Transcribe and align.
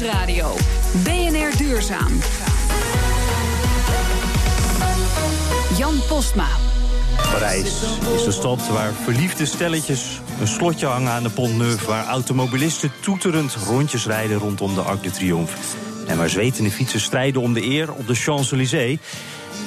Nieuwsradio. 0.00 0.56
BNR 1.04 1.56
Duurzaam. 1.56 2.12
Jan 5.76 6.00
Postma. 6.08 6.48
Parijs 7.16 7.82
is 8.14 8.24
de 8.24 8.32
stad 8.32 8.68
waar 8.68 8.92
verliefde 8.92 9.46
stelletjes 9.46 10.20
een 10.40 10.46
slotje 10.46 10.86
hangen 10.86 11.12
aan 11.12 11.22
de 11.22 11.30
Pont 11.30 11.56
Neuf... 11.56 11.84
waar 11.86 12.06
automobilisten 12.06 12.92
toeterend 13.00 13.54
rondjes 13.54 14.06
rijden 14.06 14.38
rondom 14.38 14.74
de 14.74 14.80
Arc 14.80 15.02
de 15.02 15.10
Triomphe... 15.10 15.56
en 16.06 16.16
waar 16.16 16.28
zwetende 16.28 16.70
fietsen 16.70 17.00
strijden 17.00 17.42
om 17.42 17.52
de 17.52 17.64
eer 17.64 17.92
op 17.92 18.06
de 18.06 18.14
Champs-Élysées... 18.14 18.98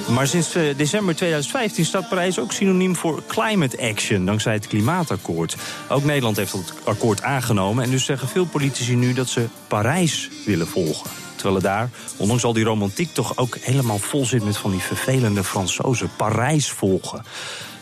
Maar 0.08 0.26
sinds 0.26 0.56
uh, 0.56 0.76
december 0.76 1.16
2015 1.16 1.84
staat 1.84 2.08
Parijs 2.08 2.38
ook 2.38 2.52
synoniem 2.52 2.96
voor 2.96 3.22
climate 3.26 3.78
action, 3.78 4.24
dankzij 4.24 4.52
het 4.52 4.66
klimaatakkoord. 4.66 5.56
Ook 5.88 6.04
Nederland 6.04 6.36
heeft 6.36 6.52
het 6.52 6.72
akkoord 6.84 7.22
aangenomen 7.22 7.84
en 7.84 7.90
dus 7.90 8.04
zeggen 8.04 8.28
veel 8.28 8.44
politici 8.44 8.94
nu 8.94 9.12
dat 9.12 9.28
ze 9.28 9.46
Parijs 9.68 10.30
willen 10.44 10.66
volgen. 10.66 11.10
Terwijl 11.34 11.54
het 11.54 11.64
daar, 11.64 11.90
ondanks 12.16 12.44
al 12.44 12.52
die 12.52 12.64
romantiek, 12.64 13.14
toch 13.14 13.36
ook 13.36 13.56
helemaal 13.60 13.98
vol 13.98 14.26
zit 14.26 14.44
met 14.44 14.56
van 14.56 14.70
die 14.70 14.80
vervelende 14.80 15.44
Fransozen. 15.44 16.10
Parijs 16.16 16.70
volgen. 16.70 17.24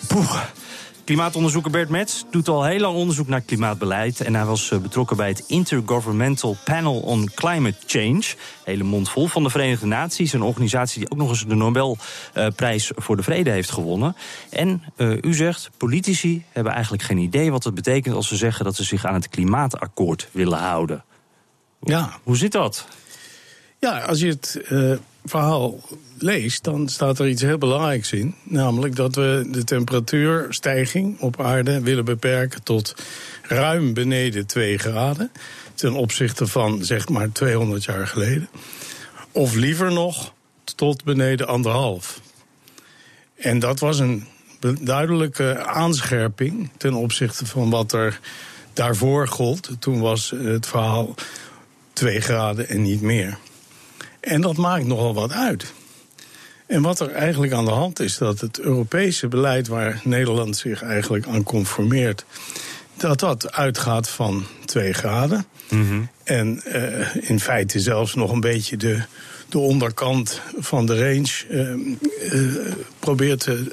Poeh. 0.06 0.40
Klimaatonderzoeker 1.04 1.70
Bert 1.70 1.88
Metz 1.88 2.22
doet 2.30 2.48
al 2.48 2.64
heel 2.64 2.80
lang 2.80 2.96
onderzoek 2.96 3.28
naar 3.28 3.40
klimaatbeleid. 3.40 4.20
En 4.20 4.34
hij 4.34 4.44
was 4.44 4.70
eh, 4.70 4.78
betrokken 4.78 5.16
bij 5.16 5.28
het 5.28 5.44
Intergovernmental 5.46 6.56
Panel 6.64 7.00
on 7.00 7.30
Climate 7.34 7.76
Change. 7.86 8.22
Hele 8.64 8.82
mond 8.82 9.08
vol 9.08 9.26
van 9.26 9.42
de 9.42 9.50
Verenigde 9.50 9.86
Naties. 9.86 10.32
Een 10.32 10.42
organisatie 10.42 10.98
die 10.98 11.10
ook 11.10 11.18
nog 11.18 11.28
eens 11.28 11.46
de 11.46 11.54
Nobelprijs 11.54 12.90
voor 12.94 13.16
de 13.16 13.22
Vrede 13.22 13.50
heeft 13.50 13.70
gewonnen. 13.70 14.16
En 14.50 14.82
uh, 14.96 15.18
u 15.20 15.34
zegt, 15.34 15.70
politici 15.76 16.44
hebben 16.52 16.72
eigenlijk 16.72 17.02
geen 17.02 17.18
idee 17.18 17.50
wat 17.50 17.64
het 17.64 17.74
betekent 17.74 18.14
als 18.14 18.28
ze 18.28 18.36
zeggen 18.36 18.64
dat 18.64 18.76
ze 18.76 18.84
zich 18.84 19.04
aan 19.04 19.14
het 19.14 19.28
klimaatakkoord 19.28 20.28
willen 20.32 20.58
houden. 20.58 21.04
Ja. 21.80 22.18
Hoe 22.22 22.36
zit 22.36 22.52
dat? 22.52 22.86
Ja, 23.82 23.98
als 24.00 24.20
je 24.20 24.26
het 24.26 24.60
uh, 24.70 24.92
verhaal 25.24 25.80
leest, 26.18 26.64
dan 26.64 26.88
staat 26.88 27.18
er 27.18 27.28
iets 27.28 27.42
heel 27.42 27.58
belangrijks 27.58 28.12
in. 28.12 28.34
Namelijk 28.42 28.96
dat 28.96 29.14
we 29.14 29.48
de 29.50 29.64
temperatuurstijging 29.64 31.20
op 31.20 31.40
aarde 31.40 31.80
willen 31.80 32.04
beperken 32.04 32.62
tot 32.62 32.94
ruim 33.42 33.94
beneden 33.94 34.46
2 34.46 34.78
graden. 34.78 35.32
Ten 35.74 35.92
opzichte 35.92 36.46
van 36.46 36.84
zeg 36.84 37.08
maar 37.08 37.32
200 37.32 37.84
jaar 37.84 38.06
geleden. 38.06 38.48
Of 39.32 39.54
liever 39.54 39.92
nog 39.92 40.32
tot 40.76 41.04
beneden 41.04 41.46
anderhalf. 41.46 42.20
En 43.36 43.58
dat 43.58 43.80
was 43.80 43.98
een 43.98 44.26
duidelijke 44.80 45.64
aanscherping 45.64 46.70
ten 46.76 46.94
opzichte 46.94 47.46
van 47.46 47.70
wat 47.70 47.92
er 47.92 48.20
daarvoor 48.72 49.28
gold. 49.28 49.70
Toen 49.78 50.00
was 50.00 50.30
het 50.36 50.66
verhaal 50.66 51.14
2 51.92 52.20
graden 52.20 52.68
en 52.68 52.82
niet 52.82 53.00
meer. 53.00 53.38
En 54.22 54.40
dat 54.40 54.56
maakt 54.56 54.86
nogal 54.86 55.14
wat 55.14 55.32
uit. 55.32 55.72
En 56.66 56.82
wat 56.82 57.00
er 57.00 57.10
eigenlijk 57.10 57.52
aan 57.52 57.64
de 57.64 57.70
hand 57.70 58.00
is, 58.00 58.18
dat 58.18 58.40
het 58.40 58.60
Europese 58.60 59.28
beleid 59.28 59.68
waar 59.68 60.00
Nederland 60.04 60.56
zich 60.56 60.82
eigenlijk 60.82 61.26
aan 61.26 61.42
conformeert, 61.42 62.24
dat 62.96 63.20
dat 63.20 63.52
uitgaat 63.52 64.08
van 64.08 64.46
2 64.64 64.92
graden. 64.92 65.46
Mm 65.68 65.88
-hmm. 65.88 66.08
En 66.24 66.62
uh, 66.66 67.30
in 67.30 67.40
feite 67.40 67.80
zelfs 67.80 68.14
nog 68.14 68.30
een 68.30 68.40
beetje 68.40 68.76
de, 68.76 69.02
de 69.48 69.58
onderkant 69.58 70.40
van 70.58 70.86
de 70.86 70.98
range 70.98 71.44
uh, 71.50 71.70
uh, 72.32 72.72
probeert 72.98 73.40
te, 73.40 73.72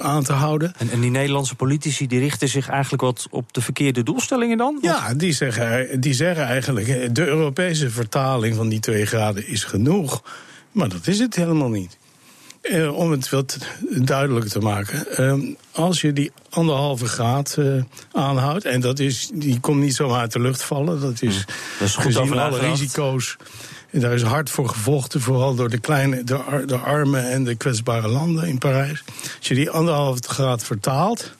aan 0.00 0.22
te 0.22 0.32
houden. 0.32 0.74
En, 0.78 0.90
en, 0.90 1.00
die 1.00 1.10
Nederlandse 1.10 1.54
politici 1.54 2.06
die 2.06 2.18
richten 2.18 2.48
zich 2.48 2.68
eigenlijk 2.68 3.02
wat 3.02 3.26
op 3.30 3.52
de 3.52 3.60
verkeerde 3.60 4.02
doelstellingen 4.02 4.56
dan? 4.58 4.78
Ja, 4.82 5.14
die 5.14 5.32
zeggen, 5.32 6.00
die 6.00 6.14
zeggen 6.14 6.44
eigenlijk, 6.44 7.14
de 7.14 7.26
Europese 7.26 7.90
vertaling 7.90 8.56
van 8.56 8.68
die 8.68 8.80
2 8.80 9.06
graden 9.06 9.48
is 9.48 9.64
genoeg. 9.64 10.22
Maar 10.72 10.88
dat 10.88 11.06
is 11.06 11.18
het 11.18 11.36
helemaal 11.36 11.68
niet. 11.68 11.98
Eh, 12.64 12.96
om 12.96 13.10
het 13.10 13.30
wat 13.30 13.58
duidelijker 13.90 14.50
te 14.50 14.58
maken. 14.58 15.16
Eh, 15.16 15.34
als 15.72 16.00
je 16.00 16.12
die 16.12 16.32
anderhalve 16.50 17.06
graad 17.06 17.56
eh, 17.58 17.66
aanhoudt, 18.12 18.64
en 18.64 18.80
dat 18.80 18.98
is, 18.98 19.30
die 19.34 19.60
komt 19.60 19.80
niet 19.80 19.94
zomaar 19.94 20.20
uit 20.20 20.32
de 20.32 20.40
lucht 20.40 20.62
vallen. 20.62 21.00
Dat 21.00 21.22
is, 21.22 21.36
mm, 21.36 21.44
dat 21.78 21.88
is 21.88 21.94
gezien 21.96 22.38
alle 22.38 22.58
risico's. 22.58 23.36
En 23.94 24.00
daar 24.00 24.12
is 24.12 24.22
hard 24.22 24.50
voor 24.50 24.68
gevochten, 24.68 25.20
vooral 25.20 25.54
door 25.54 25.70
de 25.70 25.78
kleine, 25.78 26.24
de, 26.24 26.62
de 26.66 26.76
arme 26.76 27.18
en 27.18 27.44
de 27.44 27.54
kwetsbare 27.54 28.08
landen 28.08 28.48
in 28.48 28.58
Parijs. 28.58 29.04
Als 29.38 29.48
je 29.48 29.54
die 29.54 29.70
anderhalve 29.70 30.22
graad 30.22 30.64
vertaalt, 30.64 31.32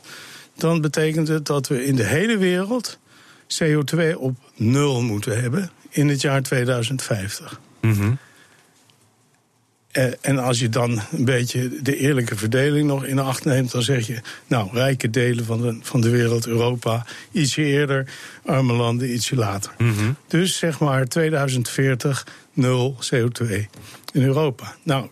dan 0.56 0.80
betekent 0.80 1.28
het 1.28 1.46
dat 1.46 1.68
we 1.68 1.84
in 1.84 1.96
de 1.96 2.04
hele 2.04 2.38
wereld 2.38 2.98
CO2 3.62 4.16
op 4.16 4.36
nul 4.54 5.02
moeten 5.02 5.40
hebben 5.40 5.70
in 5.90 6.08
het 6.08 6.20
jaar 6.20 6.42
2050. 6.42 7.60
Mm. 7.80 8.18
En 10.20 10.38
als 10.38 10.58
je 10.58 10.68
dan 10.68 11.00
een 11.12 11.24
beetje 11.24 11.82
de 11.82 11.96
eerlijke 11.96 12.36
verdeling 12.36 12.86
nog 12.86 13.04
in 13.04 13.18
acht 13.18 13.44
neemt, 13.44 13.70
dan 13.70 13.82
zeg 13.82 14.06
je, 14.06 14.20
nou, 14.46 14.68
rijke 14.72 15.10
delen 15.10 15.44
van 15.44 15.60
de, 15.60 15.78
van 15.82 16.00
de 16.00 16.10
wereld, 16.10 16.46
Europa, 16.46 17.06
ietsje 17.32 17.62
eerder, 17.62 18.06
arme 18.44 18.72
landen 18.72 19.12
ietsje 19.12 19.36
later. 19.36 19.72
Mm 19.78 19.96
-hmm. 19.96 20.16
Dus 20.28 20.58
zeg 20.58 20.80
maar 20.80 21.06
2040, 21.06 22.26
nul 22.52 22.96
CO2 23.14 23.46
in 24.12 24.22
Europa. 24.22 24.76
Nou, 24.82 25.08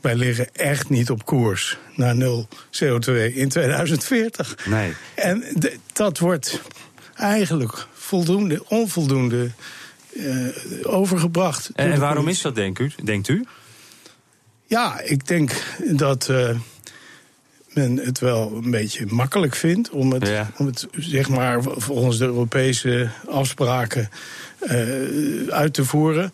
wij 0.00 0.14
liggen 0.14 0.54
echt 0.54 0.88
niet 0.88 1.10
op 1.10 1.24
koers 1.24 1.78
naar 1.96 2.16
nul 2.16 2.48
CO2 2.84 3.34
in 3.34 3.48
2040. 3.48 4.66
Nee. 4.66 4.92
En 5.14 5.44
de, 5.54 5.76
dat 5.92 6.18
wordt 6.18 6.60
eigenlijk 7.14 7.86
voldoende, 7.92 8.64
onvoldoende 8.68 9.50
uh, 10.12 10.46
overgebracht. 10.82 11.70
En, 11.74 11.92
en 11.92 12.00
waarom 12.00 12.28
is 12.28 12.40
dat, 12.40 12.54
denkt 12.54 12.78
u? 12.78 12.92
Denkt 13.04 13.28
u? 13.28 13.44
Ja, 14.72 15.00
ik 15.00 15.26
denk 15.26 15.62
dat 15.90 16.28
uh, 16.30 16.50
men 17.72 17.96
het 17.96 18.18
wel 18.18 18.52
een 18.62 18.70
beetje 18.70 19.06
makkelijk 19.06 19.54
vindt 19.54 19.90
om 19.90 20.12
het, 20.12 20.28
ja. 20.28 20.50
om 20.56 20.66
het 20.66 20.86
zeg 20.96 21.28
maar, 21.28 21.62
volgens 21.62 22.18
de 22.18 22.24
Europese 22.24 23.10
afspraken 23.28 24.08
uh, 24.62 25.48
uit 25.48 25.74
te 25.74 25.84
voeren. 25.84 26.32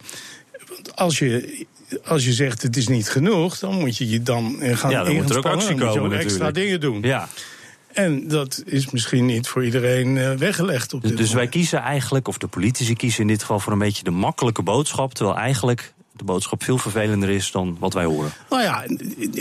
Want 0.68 0.96
als 0.96 1.18
je 1.18 1.66
als 2.04 2.24
je 2.24 2.32
zegt 2.32 2.62
het 2.62 2.76
is 2.76 2.88
niet 2.88 3.08
genoeg, 3.08 3.58
dan 3.58 3.74
moet 3.74 3.96
je 3.96 4.08
je 4.08 4.22
dan 4.22 4.56
gaan 4.60 4.90
ja, 4.90 5.04
dan 5.04 5.14
moet 5.14 5.30
er 5.30 5.38
ook 5.38 5.44
actie 5.44 5.68
komen, 5.68 5.78
dan 5.78 6.02
moet 6.02 6.10
je 6.10 6.16
ook 6.16 6.22
extra 6.22 6.50
dingen 6.50 6.80
doen. 6.80 7.02
Ja. 7.02 7.28
En 7.92 8.28
dat 8.28 8.62
is 8.66 8.90
misschien 8.90 9.26
niet 9.26 9.48
voor 9.48 9.64
iedereen 9.64 10.16
uh, 10.16 10.32
weggelegd. 10.32 10.94
Op 10.94 11.00
dus, 11.00 11.10
dit 11.10 11.18
dus 11.18 11.32
wij 11.32 11.48
kiezen 11.48 11.78
eigenlijk, 11.78 12.28
of 12.28 12.38
de 12.38 12.46
politici 12.46 12.94
kiezen 12.94 13.20
in 13.20 13.26
dit 13.26 13.40
geval 13.40 13.60
voor 13.60 13.72
een 13.72 13.78
beetje 13.78 14.04
de 14.04 14.10
makkelijke 14.10 14.62
boodschap, 14.62 15.14
terwijl 15.14 15.36
eigenlijk 15.36 15.92
de 16.18 16.24
boodschap 16.24 16.62
veel 16.62 16.78
vervelender 16.78 17.28
is 17.28 17.50
dan 17.50 17.76
wat 17.80 17.92
wij 17.92 18.04
horen. 18.04 18.32
Nou 18.50 18.62
ja, 18.62 18.84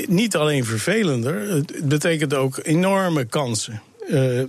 niet 0.07 0.35
alleen 0.35 0.65
vervelender. 0.65 1.49
Het 1.49 1.79
betekent 1.83 2.33
ook 2.33 2.59
enorme 2.63 3.25
kansen. 3.25 3.81
Uh, 4.09 4.43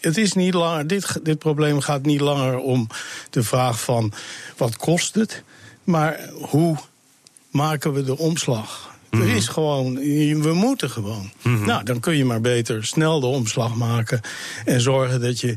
het 0.00 0.16
is 0.16 0.32
niet 0.32 0.54
langer, 0.54 0.86
dit, 0.86 1.20
dit 1.22 1.38
probleem 1.38 1.80
gaat 1.80 2.02
niet 2.02 2.20
langer 2.20 2.58
om 2.58 2.86
de 3.30 3.42
vraag 3.42 3.80
van 3.80 4.12
wat 4.56 4.76
kost 4.76 5.14
het, 5.14 5.42
maar 5.84 6.30
hoe 6.32 6.76
maken 7.50 7.92
we 7.92 8.04
de 8.04 8.18
omslag? 8.18 8.92
Mm 9.10 9.20
-hmm. 9.20 9.28
Er 9.28 9.36
is 9.36 9.48
gewoon, 9.48 9.94
we 10.42 10.52
moeten 10.52 10.90
gewoon. 10.90 11.30
Mm 11.42 11.56
-hmm. 11.56 11.66
Nou, 11.66 11.84
dan 11.84 12.00
kun 12.00 12.16
je 12.16 12.24
maar 12.24 12.40
beter 12.40 12.84
snel 12.84 13.20
de 13.20 13.26
omslag 13.26 13.74
maken 13.74 14.20
en 14.64 14.80
zorgen 14.80 15.20
dat 15.20 15.40
je 15.40 15.54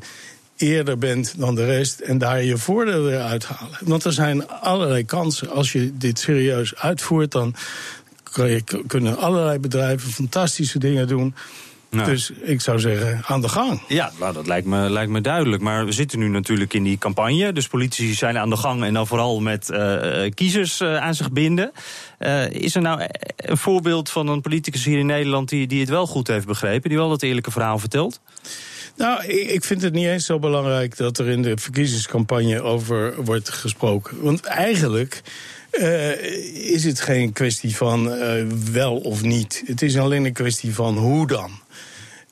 eerder 0.57 0.97
bent 0.97 1.33
dan 1.37 1.55
de 1.55 1.65
rest 1.65 1.99
en 1.99 2.17
daar 2.17 2.43
je 2.43 2.57
voordeel 2.57 3.03
weer 3.03 3.21
uithalen. 3.21 3.77
Want 3.83 4.03
er 4.03 4.13
zijn 4.13 4.47
allerlei 4.49 5.05
kansen. 5.05 5.49
Als 5.49 5.71
je 5.71 5.97
dit 5.97 6.19
serieus 6.19 6.75
uitvoert, 6.75 7.31
dan 7.31 7.55
kunnen 8.87 9.17
allerlei 9.17 9.59
bedrijven 9.59 10.11
fantastische 10.11 10.79
dingen 10.79 11.07
doen. 11.07 11.35
Dus 11.89 12.31
ik 12.41 12.61
zou 12.61 12.79
zeggen, 12.79 13.21
aan 13.25 13.41
de 13.41 13.49
gang. 13.49 13.81
Ja, 13.87 14.11
nou, 14.19 14.33
dat 14.33 14.47
lijkt 14.47 14.67
me, 14.67 14.89
lijkt 14.89 15.11
me 15.11 15.21
duidelijk. 15.21 15.61
Maar 15.61 15.85
we 15.85 15.91
zitten 15.91 16.19
nu 16.19 16.27
natuurlijk 16.27 16.73
in 16.73 16.83
die 16.83 16.97
campagne. 16.97 17.53
Dus 17.53 17.67
politici 17.67 18.13
zijn 18.13 18.37
aan 18.37 18.49
de 18.49 18.57
gang 18.57 18.83
en 18.83 18.93
dan 18.93 19.07
vooral 19.07 19.39
met 19.39 19.69
uh, 19.69 20.31
kiezers 20.33 20.81
uh, 20.81 20.97
aan 20.97 21.15
zich 21.15 21.31
binden. 21.31 21.71
Uh, 22.19 22.49
is 22.49 22.75
er 22.75 22.81
nou 22.81 23.01
een 23.35 23.57
voorbeeld 23.57 24.09
van 24.09 24.27
een 24.27 24.41
politicus 24.41 24.85
hier 24.85 24.99
in 24.99 25.05
Nederland... 25.05 25.49
Die, 25.49 25.67
die 25.67 25.79
het 25.79 25.89
wel 25.89 26.07
goed 26.07 26.27
heeft 26.27 26.45
begrepen, 26.45 26.89
die 26.89 26.97
wel 26.97 27.09
dat 27.09 27.21
eerlijke 27.21 27.51
verhaal 27.51 27.79
vertelt? 27.79 28.19
Nou, 28.95 29.25
ik 29.25 29.63
vind 29.63 29.81
het 29.81 29.93
niet 29.93 30.05
eens 30.05 30.25
zo 30.25 30.39
belangrijk 30.39 30.97
dat 30.97 31.17
er 31.17 31.27
in 31.27 31.41
de 31.41 31.57
verkiezingscampagne 31.57 32.61
over 32.61 33.23
wordt 33.23 33.49
gesproken. 33.49 34.21
Want 34.21 34.45
eigenlijk 34.45 35.21
uh, 35.71 36.73
is 36.73 36.83
het 36.83 36.99
geen 36.99 37.33
kwestie 37.33 37.75
van 37.75 38.13
uh, 38.13 38.45
wel 38.71 38.97
of 38.97 39.21
niet. 39.21 39.63
Het 39.65 39.81
is 39.81 39.97
alleen 39.97 40.25
een 40.25 40.33
kwestie 40.33 40.73
van 40.73 40.97
hoe 40.97 41.27
dan. 41.27 41.51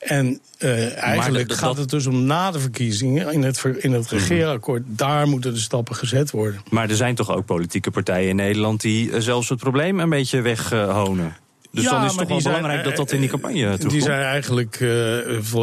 En 0.06 0.40
uh, 0.58 1.02
eigenlijk 1.02 1.48
dat, 1.48 1.58
gaat 1.58 1.76
het 1.76 1.90
dus 1.90 2.06
om 2.06 2.24
na 2.24 2.50
de 2.50 2.58
verkiezingen 2.58 3.32
in 3.32 3.42
het, 3.42 3.64
in 3.78 3.92
het 3.92 4.08
regeerakkoord. 4.08 4.82
Daar 4.86 5.28
moeten 5.28 5.54
de 5.54 5.60
stappen 5.60 5.94
gezet 5.94 6.30
worden. 6.30 6.60
Maar 6.70 6.90
er 6.90 6.96
zijn 6.96 7.14
toch 7.14 7.30
ook 7.30 7.44
politieke 7.44 7.90
partijen 7.90 8.28
in 8.28 8.36
Nederland 8.36 8.80
die 8.80 9.20
zelfs 9.20 9.48
het 9.48 9.58
probleem 9.58 10.00
een 10.00 10.08
beetje 10.08 10.40
weghonen? 10.40 11.36
Dus 11.70 11.84
Ja, 11.84 11.90
dan 11.90 12.04
is 12.04 12.08
het 12.10 12.18
toch 12.18 12.28
wel 12.28 12.36
die 12.36 12.46
zijn, 12.46 12.54
belangrijk 12.54 12.84
dat 12.84 12.96
dat 12.96 13.08
eh, 13.08 13.14
in 13.14 13.20
die 13.20 13.30
campagne 13.30 13.56
Die 13.56 13.76
terugkomt. 13.76 14.02
zijn 14.02 14.22
eigenlijk 14.22 14.74
eh, 14.74 14.88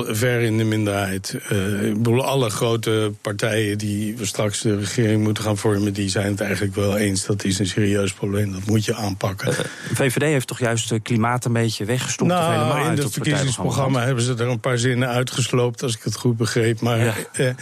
ver 0.08 0.42
in 0.42 0.58
de 0.58 0.64
minderheid. 0.64 1.38
Eh, 1.50 1.84
ik 1.88 1.98
bedoel, 1.98 2.24
alle 2.24 2.50
grote 2.50 3.12
partijen 3.22 3.78
die 3.78 4.16
we 4.18 4.26
straks 4.26 4.62
de 4.62 4.78
regering 4.78 5.24
moeten 5.24 5.44
gaan 5.44 5.58
vormen... 5.58 5.94
die 5.94 6.10
zijn 6.10 6.32
het 6.32 6.42
eigenlijk 6.42 6.76
wel 6.76 6.98
eens. 6.98 7.26
Dat 7.26 7.44
is 7.44 7.60
een 7.60 7.68
serieus 7.68 8.14
probleem, 8.14 8.52
dat 8.52 8.66
moet 8.66 8.86
je 8.86 8.96
aanpakken. 8.96 9.48
De 9.90 9.96
VVD 9.96 10.22
heeft 10.22 10.48
toch 10.48 10.60
juist 10.60 10.92
eh, 10.92 11.00
klimaat 11.04 11.46
een 11.46 11.54
beetje 11.54 11.86
weggestopt 11.86 12.30
nou, 12.32 12.54
in 12.54 12.60
uit 12.60 12.88
het 12.90 13.04
het 13.04 13.14
verkiezingsprogramma 13.14 14.04
hebben 14.04 14.24
ze 14.24 14.34
er 14.34 14.48
een 14.48 14.60
paar 14.60 14.78
zinnen 14.78 15.08
uitgesloopt... 15.10 15.84
als 15.84 15.96
ik 15.96 16.04
het 16.04 16.16
goed 16.16 16.38
begreep. 16.38 16.82
Maar 16.82 17.00
Ja. 17.34 17.56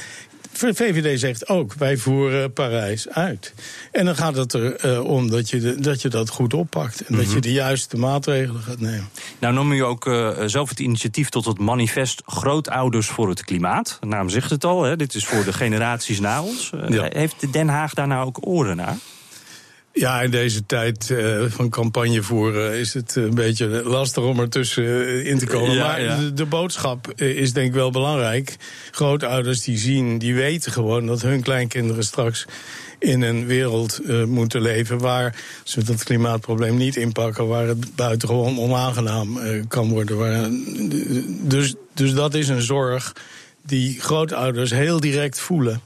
Eh, 0.64 0.74
VVD 0.74 1.20
zegt 1.20 1.48
ook, 1.50 1.74
wij 1.74 1.98
voeren 1.98 2.54
Parijs 2.54 3.10
uit. 3.10 3.54
En 3.92 4.06
dan 4.06 4.16
gaat 4.16 4.36
het 4.36 4.54
er 4.54 4.76
eh, 4.76 5.06
om 5.06 5.30
dat 5.30 5.50
je, 5.50 5.60
de- 5.60 5.80
dat 5.80 6.02
je 6.02 6.10
dat 6.10 6.30
goed 6.30 6.54
oppakt. 6.54 7.00
En 7.00 7.06
Mhm. 7.14 7.24
dat 7.24 7.32
je 7.32 7.40
de 7.42 7.52
juiste 7.52 7.98
maatregelen 7.98 8.62
gaat 8.62 8.80
nemen. 8.80 9.10
Nou 9.40 9.54
noem 9.54 9.74
je 9.74 9.84
ook 9.84 10.08
eh, 10.08 10.30
zelf 10.46 10.70
het 10.70 10.80
initiatief 10.80 11.30
tot 11.30 11.46
het 11.46 11.60
manifest 11.60 12.22
Grootouders 12.26 13.08
voor 13.08 13.30
het 13.30 13.44
Klimaat. 13.44 13.98
De 14.00 14.08
naam 14.08 14.30
zegt 14.30 14.50
het 14.50 14.64
al, 14.66 14.84
hè, 14.84 14.96
dit 14.96 15.16
is 15.16 15.26
voor 15.26 15.44
de 15.44 15.54
generaties 15.54 16.20
na 16.20 16.44
ons. 16.44 16.72
Eh, 16.74 16.90
Ja. 16.90 17.08
Heeft 17.10 17.54
Den 17.54 17.68
Haag 17.68 17.94
daar 17.94 18.08
nou 18.08 18.26
ook 18.26 18.48
oren 18.48 18.76
naar? 18.76 18.98
Ja, 19.94 20.22
in 20.22 20.32
deze 20.32 20.66
tijd 20.66 21.10
eh, 21.10 21.44
van 21.48 21.70
campagne 21.70 22.24
voeren 22.24 22.74
is 22.74 22.94
het 22.94 23.16
een 23.16 23.34
beetje 23.34 23.68
lastig 23.84 24.24
om 24.24 24.40
ertussen 24.40 24.84
eh, 24.84 25.26
in 25.26 25.38
te 25.38 25.46
komen. 25.46 25.76
Ja, 25.76 25.88
maar 25.88 26.02
ja. 26.02 26.18
De, 26.18 26.34
de 26.34 26.46
boodschap 26.46 27.14
eh, 27.16 27.38
is 27.38 27.54
denk 27.54 27.68
ik 27.68 27.74
wel 27.74 27.92
belangrijk. 27.92 28.56
Grootouders 28.92 29.62
die 29.62 29.78
zien, 29.78 30.18
die 30.18 30.36
weten 30.36 30.72
gewoon 30.72 31.06
dat 31.06 31.22
hun 31.22 31.42
kleinkinderen 31.42 32.04
straks 32.04 32.46
in 33.02 33.22
een 33.22 33.46
wereld 33.46 34.00
eh, 34.00 34.24
moeten 34.24 34.62
leven 34.62 34.98
waar 34.98 35.36
ze 35.64 35.84
dat 35.84 36.04
klimaatprobleem 36.04 36.78
niet 36.78 36.96
inpakken, 36.96 37.48
waar 37.48 37.68
het 37.68 37.96
buitengewoon 37.96 38.60
onaangenaam 38.60 39.38
eh, 39.38 39.64
kan 39.68 39.90
worden. 39.90 40.18
Waar, 40.18 40.50
dus, 41.42 41.76
dus 41.94 42.14
dat 42.14 42.34
is 42.34 42.48
een 42.48 42.62
zorg 42.62 43.16
die 43.66 44.02
grootouders 44.02 44.72
heel 44.72 45.00
direct 45.00 45.40
voelen. 45.40 45.82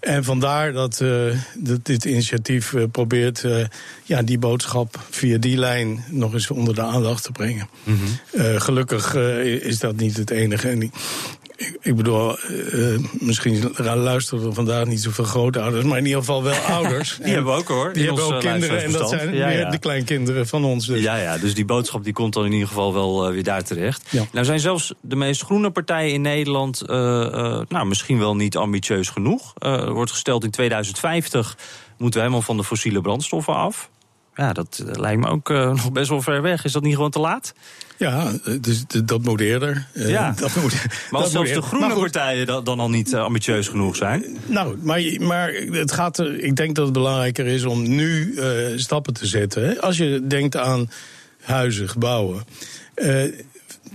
En 0.00 0.24
vandaar 0.24 0.72
dat, 0.72 1.00
eh, 1.00 1.36
dat 1.58 1.84
dit 1.84 2.04
initiatief 2.04 2.74
eh, 2.74 2.82
probeert 2.92 3.44
eh, 3.44 3.64
ja, 4.04 4.22
die 4.22 4.38
boodschap 4.38 5.06
via 5.10 5.38
die 5.38 5.56
lijn 5.56 6.04
nog 6.08 6.32
eens 6.32 6.50
onder 6.50 6.74
de 6.74 6.82
aandacht 6.82 7.22
te 7.22 7.32
brengen. 7.32 7.68
Eh, 8.32 8.60
gelukkig 8.60 9.14
is 9.62 9.78
dat 9.78 9.96
niet 9.96 10.16
het 10.16 10.30
enige. 10.30 10.68
En 10.68 10.90
ik, 11.80 11.96
bedoel, 11.96 12.38
eh, 12.38 12.98
misschien 13.12 13.72
luisteren 13.78 14.46
er 14.46 14.54
vandaag 14.54 14.86
niet 14.86 15.00
zoveel 15.00 15.24
grootouders, 15.24 15.84
maar 15.84 15.98
in 15.98 16.04
ieder 16.04 16.18
geval 16.18 16.42
wel 16.42 16.54
ouders. 16.76 17.18
Die 17.22 17.32
hebben 17.32 17.52
we 17.52 17.58
ook 17.58 17.68
hoor. 17.68 17.92
Die 17.92 18.06
hebben 18.06 18.24
ook 18.24 18.40
kinderen 18.40 18.82
en 18.82 18.92
dat 18.92 19.08
zijn 19.08 19.34
Ja, 19.34 19.48
ja. 19.48 19.70
de 19.70 19.78
kleinkinderen 19.78 20.46
van 20.46 20.64
ons. 20.64 20.86
Dus. 20.86 21.02
Ja, 21.02 21.16
ja, 21.16 21.38
dus 21.38 21.54
die 21.54 21.64
boodschap 21.64 22.04
die 22.04 22.12
komt 22.12 22.32
dan 22.32 22.44
in 22.44 22.52
ieder 22.52 22.68
geval 22.68 22.94
wel 22.94 23.26
eh, 23.26 23.32
weer 23.32 23.44
daar 23.44 23.62
terecht. 23.62 24.06
Ja. 24.10 24.24
Nou 24.32 24.44
zijn 24.44 24.60
zelfs 24.60 24.94
de 25.00 25.16
meest 25.16 25.42
groene 25.42 25.70
partijen 25.70 26.12
in 26.12 26.22
Nederland 26.22 26.82
nou, 27.68 27.86
misschien 27.86 28.18
wel 28.18 28.36
niet 28.36 28.56
ambitieus 28.56 29.08
genoeg. 29.08 29.54
Er 29.58 29.92
wordt 29.92 30.10
gesteld 30.10 30.44
in 30.44 30.50
2050 30.50 31.56
moeten 32.00 32.20
we 32.20 32.26
helemaal 32.26 32.46
van 32.46 32.56
de 32.56 32.64
fossiele 32.64 33.00
brandstoffen 33.00 33.54
af. 33.54 33.90
Ja, 34.34 34.52
dat 34.52 34.84
eh, 34.88 34.94
lijkt 35.00 35.20
me 35.20 35.28
ook 35.28 35.50
eh, 35.50 35.68
nog 35.82 35.92
best 35.92 36.08
wel 36.08 36.22
ver 36.22 36.42
weg. 36.42 36.64
Is 36.64 36.72
dat 36.72 36.82
niet 36.82 36.94
gewoon 36.94 37.10
te 37.10 37.18
laat? 37.20 37.52
Ja, 37.96 38.32
dus 38.60 38.82
d- 38.86 39.08
dat 39.08 39.22
moet 39.22 39.40
eerder. 39.40 39.86
Eh, 39.94 40.08
Ja. 40.10 40.30
dat 40.40 40.54
moet, 40.56 40.72
Maar 40.72 41.08
dat 41.10 41.20
als 41.22 41.30
zelfs 41.30 41.52
de 41.52 41.62
groene 41.62 41.94
partijen 41.94 42.46
dan, 42.46 42.64
dan 42.64 42.80
al 42.80 42.90
niet 42.90 43.12
eh, 43.12 43.22
ambitieus 43.22 43.68
genoeg 43.68 43.96
zijn. 43.96 44.24
Nou, 44.46 44.76
maar, 44.82 45.00
maar 45.20 45.52
het 45.70 45.92
gaat 45.92 46.18
er, 46.18 46.38
ik 46.38 46.56
denk 46.56 46.74
dat 46.74 46.84
het 46.84 46.94
belangrijker 46.94 47.46
is 47.46 47.64
om 47.64 47.88
nu 47.88 48.34
eh, 48.36 48.46
stappen 48.76 49.12
te 49.14 49.26
zetten. 49.26 49.64
Hè. 49.68 49.80
Als 49.80 49.96
je 49.96 50.24
denkt 50.26 50.56
aan 50.56 50.90
huizen, 51.40 51.88
gebouwen. 51.88 52.44
eh, 52.94 53.24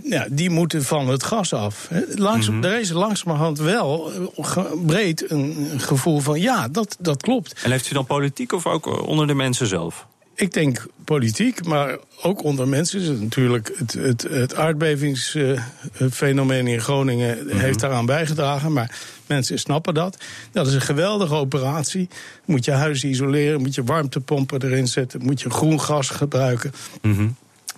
ja, 0.03 0.27
die 0.31 0.49
moeten 0.49 0.83
van 0.83 1.07
het 1.09 1.23
gas 1.23 1.53
af. 1.53 1.87
Hè. 1.89 2.01
Langs, 2.15 2.49
Mhm. 2.49 2.63
Er 2.63 2.79
is 2.79 2.89
langzamerhand 2.91 3.59
wel 3.59 4.11
eh, 4.37 4.57
breed 4.85 5.31
een 5.31 5.71
gevoel 5.77 6.19
van 6.19 6.39
ja, 6.41 6.67
dat, 6.67 6.95
dat 6.99 7.21
klopt. 7.21 7.61
En 7.63 7.71
heeft 7.71 7.89
u 7.91 7.93
dan 7.93 8.05
politiek 8.05 8.51
of 8.51 8.65
ook 8.65 8.87
eh, 8.87 9.07
onder 9.07 9.27
de 9.27 9.33
mensen 9.33 9.67
zelf? 9.67 10.07
Ik 10.35 10.53
denk 10.53 10.85
politiek, 11.03 11.65
maar 11.65 11.97
ook 12.21 12.43
onder 12.43 12.67
mensen. 12.67 13.01
is 13.01 13.07
het 13.07 13.21
Natuurlijk, 13.21 13.71
het, 13.77 13.93
het, 13.93 14.21
het 14.21 14.55
aardbevingsfenomeen 14.55 16.67
in 16.67 16.81
Groningen 16.81 17.57
heeft 17.57 17.79
daaraan 17.79 18.05
bijgedragen. 18.05 18.73
Maar 18.73 18.99
mensen 19.25 19.59
snappen 19.59 19.93
dat. 19.93 20.17
Dat 20.51 20.67
is 20.67 20.73
een 20.73 20.81
geweldige 20.81 21.33
operatie. 21.33 22.09
Moet 22.45 22.65
je 22.65 22.71
huizen 22.71 23.09
isoleren, 23.09 23.61
moet 23.61 23.75
je 23.75 23.83
warmtepompen 23.83 24.63
erin 24.63 24.87
zetten, 24.87 25.23
moet 25.23 25.41
je 25.41 25.49
groen 25.49 25.81
gas 25.81 26.09
gebruiken. 26.09 26.73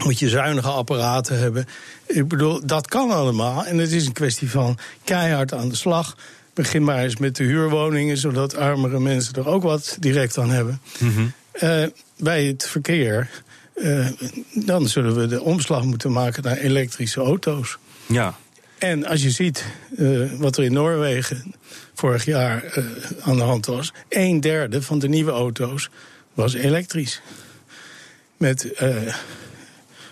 Moet 0.04 0.20
je 0.20 0.30
zuinige 0.30 0.70
apparaten 0.70 1.40
hebben. 1.40 1.66
Ik 2.06 2.28
bedoel, 2.28 2.66
dat 2.66 2.88
kan 2.88 3.12
allemaal. 3.12 3.66
En 3.66 3.78
het 3.78 3.92
is 3.92 4.06
een 4.06 4.14
kwestie 4.14 4.50
van 4.50 4.78
keihard 5.04 5.54
aan 5.54 5.70
de 5.70 5.76
slag. 5.76 6.18
Begin 6.54 6.84
maar 6.84 7.04
eens 7.04 7.18
met 7.18 7.36
de 7.36 7.44
huurwoningen, 7.44 8.18
zodat 8.18 8.56
armere 8.56 9.00
mensen 9.00 9.34
er 9.34 9.48
ook 9.48 9.64
wat 9.64 9.98
direct 10.00 10.38
aan 10.38 10.50
hebben. 10.50 10.82
Eh, 11.60 11.84
bij 12.18 12.46
het 12.46 12.68
verkeer, 12.68 13.30
eh, 13.74 14.08
dan 14.54 14.88
zullen 14.88 15.16
we 15.16 15.28
de 15.28 15.42
omslag 15.42 15.84
moeten 15.84 16.12
maken 16.12 16.44
naar 16.44 16.58
elektrische 16.58 17.22
auto's. 17.22 17.78
Ja. 18.06 18.38
En 18.78 19.06
als 19.06 19.24
je 19.24 19.30
ziet 19.30 19.66
eh, 19.98 20.32
wat 20.34 20.58
er 20.58 20.64
in 20.64 20.74
Noorwegen 20.74 21.54
vorig 21.94 22.26
jaar 22.26 22.84
aan 23.22 23.36
de 23.36 23.44
hand 23.44 23.66
was, 23.66 23.94
een 24.10 24.42
derde 24.42 24.82
van 24.82 25.00
de 25.00 25.08
nieuwe 25.08 25.32
auto's 25.32 25.90
was 26.34 26.54
elektrisch. 26.54 27.22
Met 28.38 28.72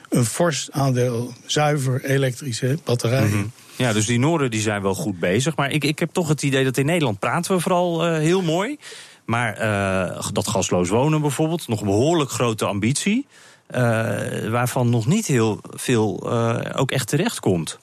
een 0.10 0.26
fors 0.26 0.68
aandeel 0.72 1.34
zuiver 1.46 2.04
elektrische 2.04 2.78
batterijen. 2.84 3.54
Ja, 3.76 3.94
dus 3.94 4.06
die 4.06 4.20
Noorden 4.20 4.52
die 4.52 4.62
zijn 4.62 4.82
wel 4.82 4.96
goed 4.96 5.20
bezig. 5.20 5.56
Maar 5.56 5.72
ik, 5.72 5.84
ik 5.84 6.00
heb 6.00 6.10
toch 6.12 6.28
het 6.28 6.44
idee 6.44 6.64
dat 6.64 6.78
in 6.78 6.86
Nederland 6.86 7.20
praten 7.20 7.56
we 7.56 7.62
vooral 7.62 8.14
heel 8.14 8.42
mooi. 8.42 8.78
Maar 9.26 9.58
eh, 9.58 10.28
dat 10.32 10.48
gasloos 10.48 10.90
wonen 10.90 11.22
bijvoorbeeld, 11.22 11.68
nog 11.68 11.80
een 11.80 11.86
behoorlijk 11.86 12.32
grote 12.32 12.66
ambitie. 12.66 13.28
eh, 13.68 14.50
waarvan 14.50 14.90
nog 14.90 15.06
niet 15.06 15.26
heel 15.26 15.60
veel 15.74 16.32
eh, 16.32 16.80
ook 16.80 16.92
echt 16.92 17.08
terecht 17.08 17.40
komt. 17.40 17.80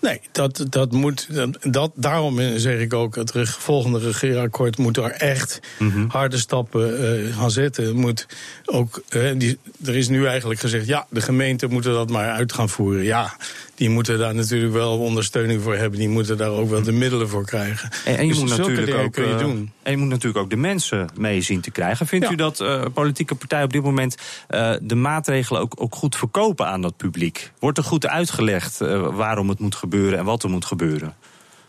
Nee, 0.00 0.20
dat, 0.32 0.66
dat 0.70 0.92
moet. 0.92 1.28
Dat, 1.60 1.90
daarom 1.94 2.40
zeg 2.56 2.80
ik 2.80 2.94
ook: 2.94 3.14
het 3.14 3.32
volgende 3.48 3.98
regeerakkoord 3.98 4.78
moet 4.78 4.96
er 4.96 5.10
echt 5.10 5.60
harde 6.08 6.38
stappen 6.38 7.32
gaan 7.32 7.50
zetten. 7.50 7.96
Moet 7.96 8.26
ook, 8.64 9.02
die, 9.36 9.58
er 9.84 9.96
is 9.96 10.08
nu 10.08 10.26
eigenlijk 10.26 10.60
gezegd: 10.60 10.86
ja, 10.86 11.06
de 11.10 11.20
gemeenten 11.20 11.70
moeten 11.70 11.92
dat 11.92 12.10
maar 12.10 12.30
uit 12.30 12.52
gaan 12.52 12.68
voeren. 12.68 13.02
Ja, 13.02 13.36
die 13.74 13.90
moeten 13.90 14.18
daar 14.18 14.34
natuurlijk 14.34 14.72
wel 14.72 14.98
ondersteuning 14.98 15.62
voor 15.62 15.74
hebben. 15.74 15.98
Die 15.98 16.08
moeten 16.08 16.36
daar 16.36 16.50
ook 16.50 16.68
wel 16.68 16.82
de 16.82 16.92
middelen 16.92 17.28
voor 17.28 17.44
krijgen. 17.44 17.90
En, 18.04 18.16
en 18.16 18.26
je 18.26 18.32
Dus 18.32 18.38
moet 18.40 18.56
natuurlijk 18.56 18.94
ook, 18.98 19.12
kun 19.12 19.26
je 19.28 19.32
eh, 19.32 19.38
doen. 19.38 19.72
En 19.82 19.90
je 19.90 19.96
moet 19.98 20.08
natuurlijk 20.08 20.44
ook 20.44 20.50
de 20.50 20.56
mensen 20.56 21.08
mee 21.16 21.40
zien 21.40 21.60
te 21.60 21.70
krijgen. 21.70 22.06
Vindt 22.06 22.26
Ja. 22.26 22.32
u 22.32 22.36
dat 22.36 22.60
eh, 22.60 22.84
politieke 22.94 23.34
partijen 23.34 23.64
op 23.64 23.72
dit 23.72 23.82
moment 23.82 24.16
eh, 24.48 24.74
de 24.80 24.94
maatregelen 24.94 25.60
ook, 25.60 25.74
ook 25.76 25.94
goed 25.94 26.16
verkopen 26.16 26.66
aan 26.66 26.82
dat 26.82 26.96
publiek? 26.96 27.52
Wordt 27.58 27.78
er 27.78 27.84
goed 27.84 28.06
uitgelegd 28.06 28.78
waarom 29.12 29.48
het 29.48 29.58
moet 29.58 29.74
gebeuren 29.74 30.18
en 30.18 30.24
wat 30.24 30.42
er 30.42 30.50
moet 30.50 30.64
gebeuren? 30.64 31.14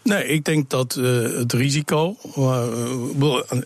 Nee, 0.05 0.25
ik 0.27 0.45
denk 0.45 0.69
dat 0.69 0.95
eh, 0.95 1.21
het 1.21 1.53
risico. 1.53 2.15
eh, 3.45 3.59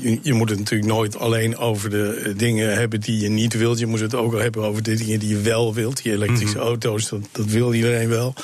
je, 0.00 0.18
je 0.22 0.32
moet 0.32 0.50
het 0.50 0.58
natuurlijk 0.58 0.90
nooit 0.90 1.18
alleen 1.18 1.56
over 1.56 1.90
de 1.90 2.12
eh, 2.12 2.38
dingen 2.38 2.74
hebben 2.74 3.00
die 3.00 3.20
je 3.20 3.28
niet 3.28 3.54
wilt. 3.54 3.78
Je 3.78 3.86
moet 3.86 4.00
het 4.00 4.14
ook 4.14 4.38
hebben 4.38 4.62
over 4.62 4.82
de 4.82 4.94
dingen 4.94 5.18
die 5.18 5.28
je 5.28 5.40
wel 5.40 5.74
wilt. 5.74 6.02
Die 6.02 6.12
elektrische 6.12 6.58
auto's, 6.58 7.08
dat, 7.08 7.20
dat 7.32 7.46
wil 7.46 7.74
iedereen 7.74 8.08
wel. 8.08 8.34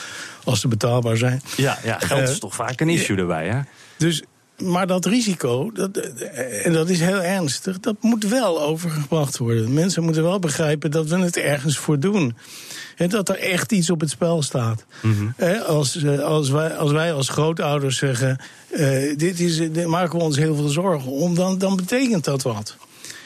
Als 0.44 0.60
ze 0.60 0.68
betaalbaar 0.68 1.16
zijn. 1.16 1.42
Ja, 1.56 1.78
ja 1.84 1.98
geld 1.98 2.28
is 2.28 2.38
toch 2.38 2.54
vaak 2.54 2.80
een 2.80 2.88
issue 2.88 3.16
erbij, 3.16 3.48
hè? 3.48 3.60
Dus, 3.96 4.22
maar 4.62 4.86
dat 4.86 5.04
risico, 5.04 5.70
dat, 5.72 5.96
eh, 5.96 6.66
en 6.66 6.72
dat 6.72 6.88
is 6.88 7.00
heel 7.00 7.22
ernstig, 7.22 7.80
dat 7.80 7.96
moet 8.00 8.28
wel 8.28 8.62
overgebracht 8.62 9.38
worden. 9.38 9.74
Mensen 9.74 10.02
moeten 10.02 10.22
wel 10.22 10.38
begrijpen 10.38 10.90
dat 10.90 11.08
we 11.08 11.18
het 11.18 11.36
ergens 11.36 11.78
voor 11.78 11.98
doen. 11.98 12.36
En 12.96 13.08
dat 13.08 13.28
er 13.28 13.38
echt 13.38 13.72
iets 13.72 13.90
op 13.90 14.00
het 14.00 14.10
spel 14.10 14.42
staat. 14.42 14.84
Hè, 15.36 15.60
als, 15.60 15.96
eh, 15.96 16.18
als, 16.18 16.50
wij, 16.50 16.76
als 16.76 16.92
wij 16.92 17.12
als 17.12 17.28
grootouders 17.28 17.96
zeggen: 17.96 18.38
eh, 18.70 19.16
dit 19.16 19.40
is, 19.40 19.56
dit 19.56 19.86
maken 19.86 20.18
we 20.18 20.24
ons 20.24 20.36
heel 20.36 20.54
veel 20.56 20.68
zorgen 20.68 21.10
om, 21.10 21.34
dan, 21.34 21.58
dan 21.58 21.76
betekent 21.76 22.24
dat 22.24 22.42
wat. 22.42 22.76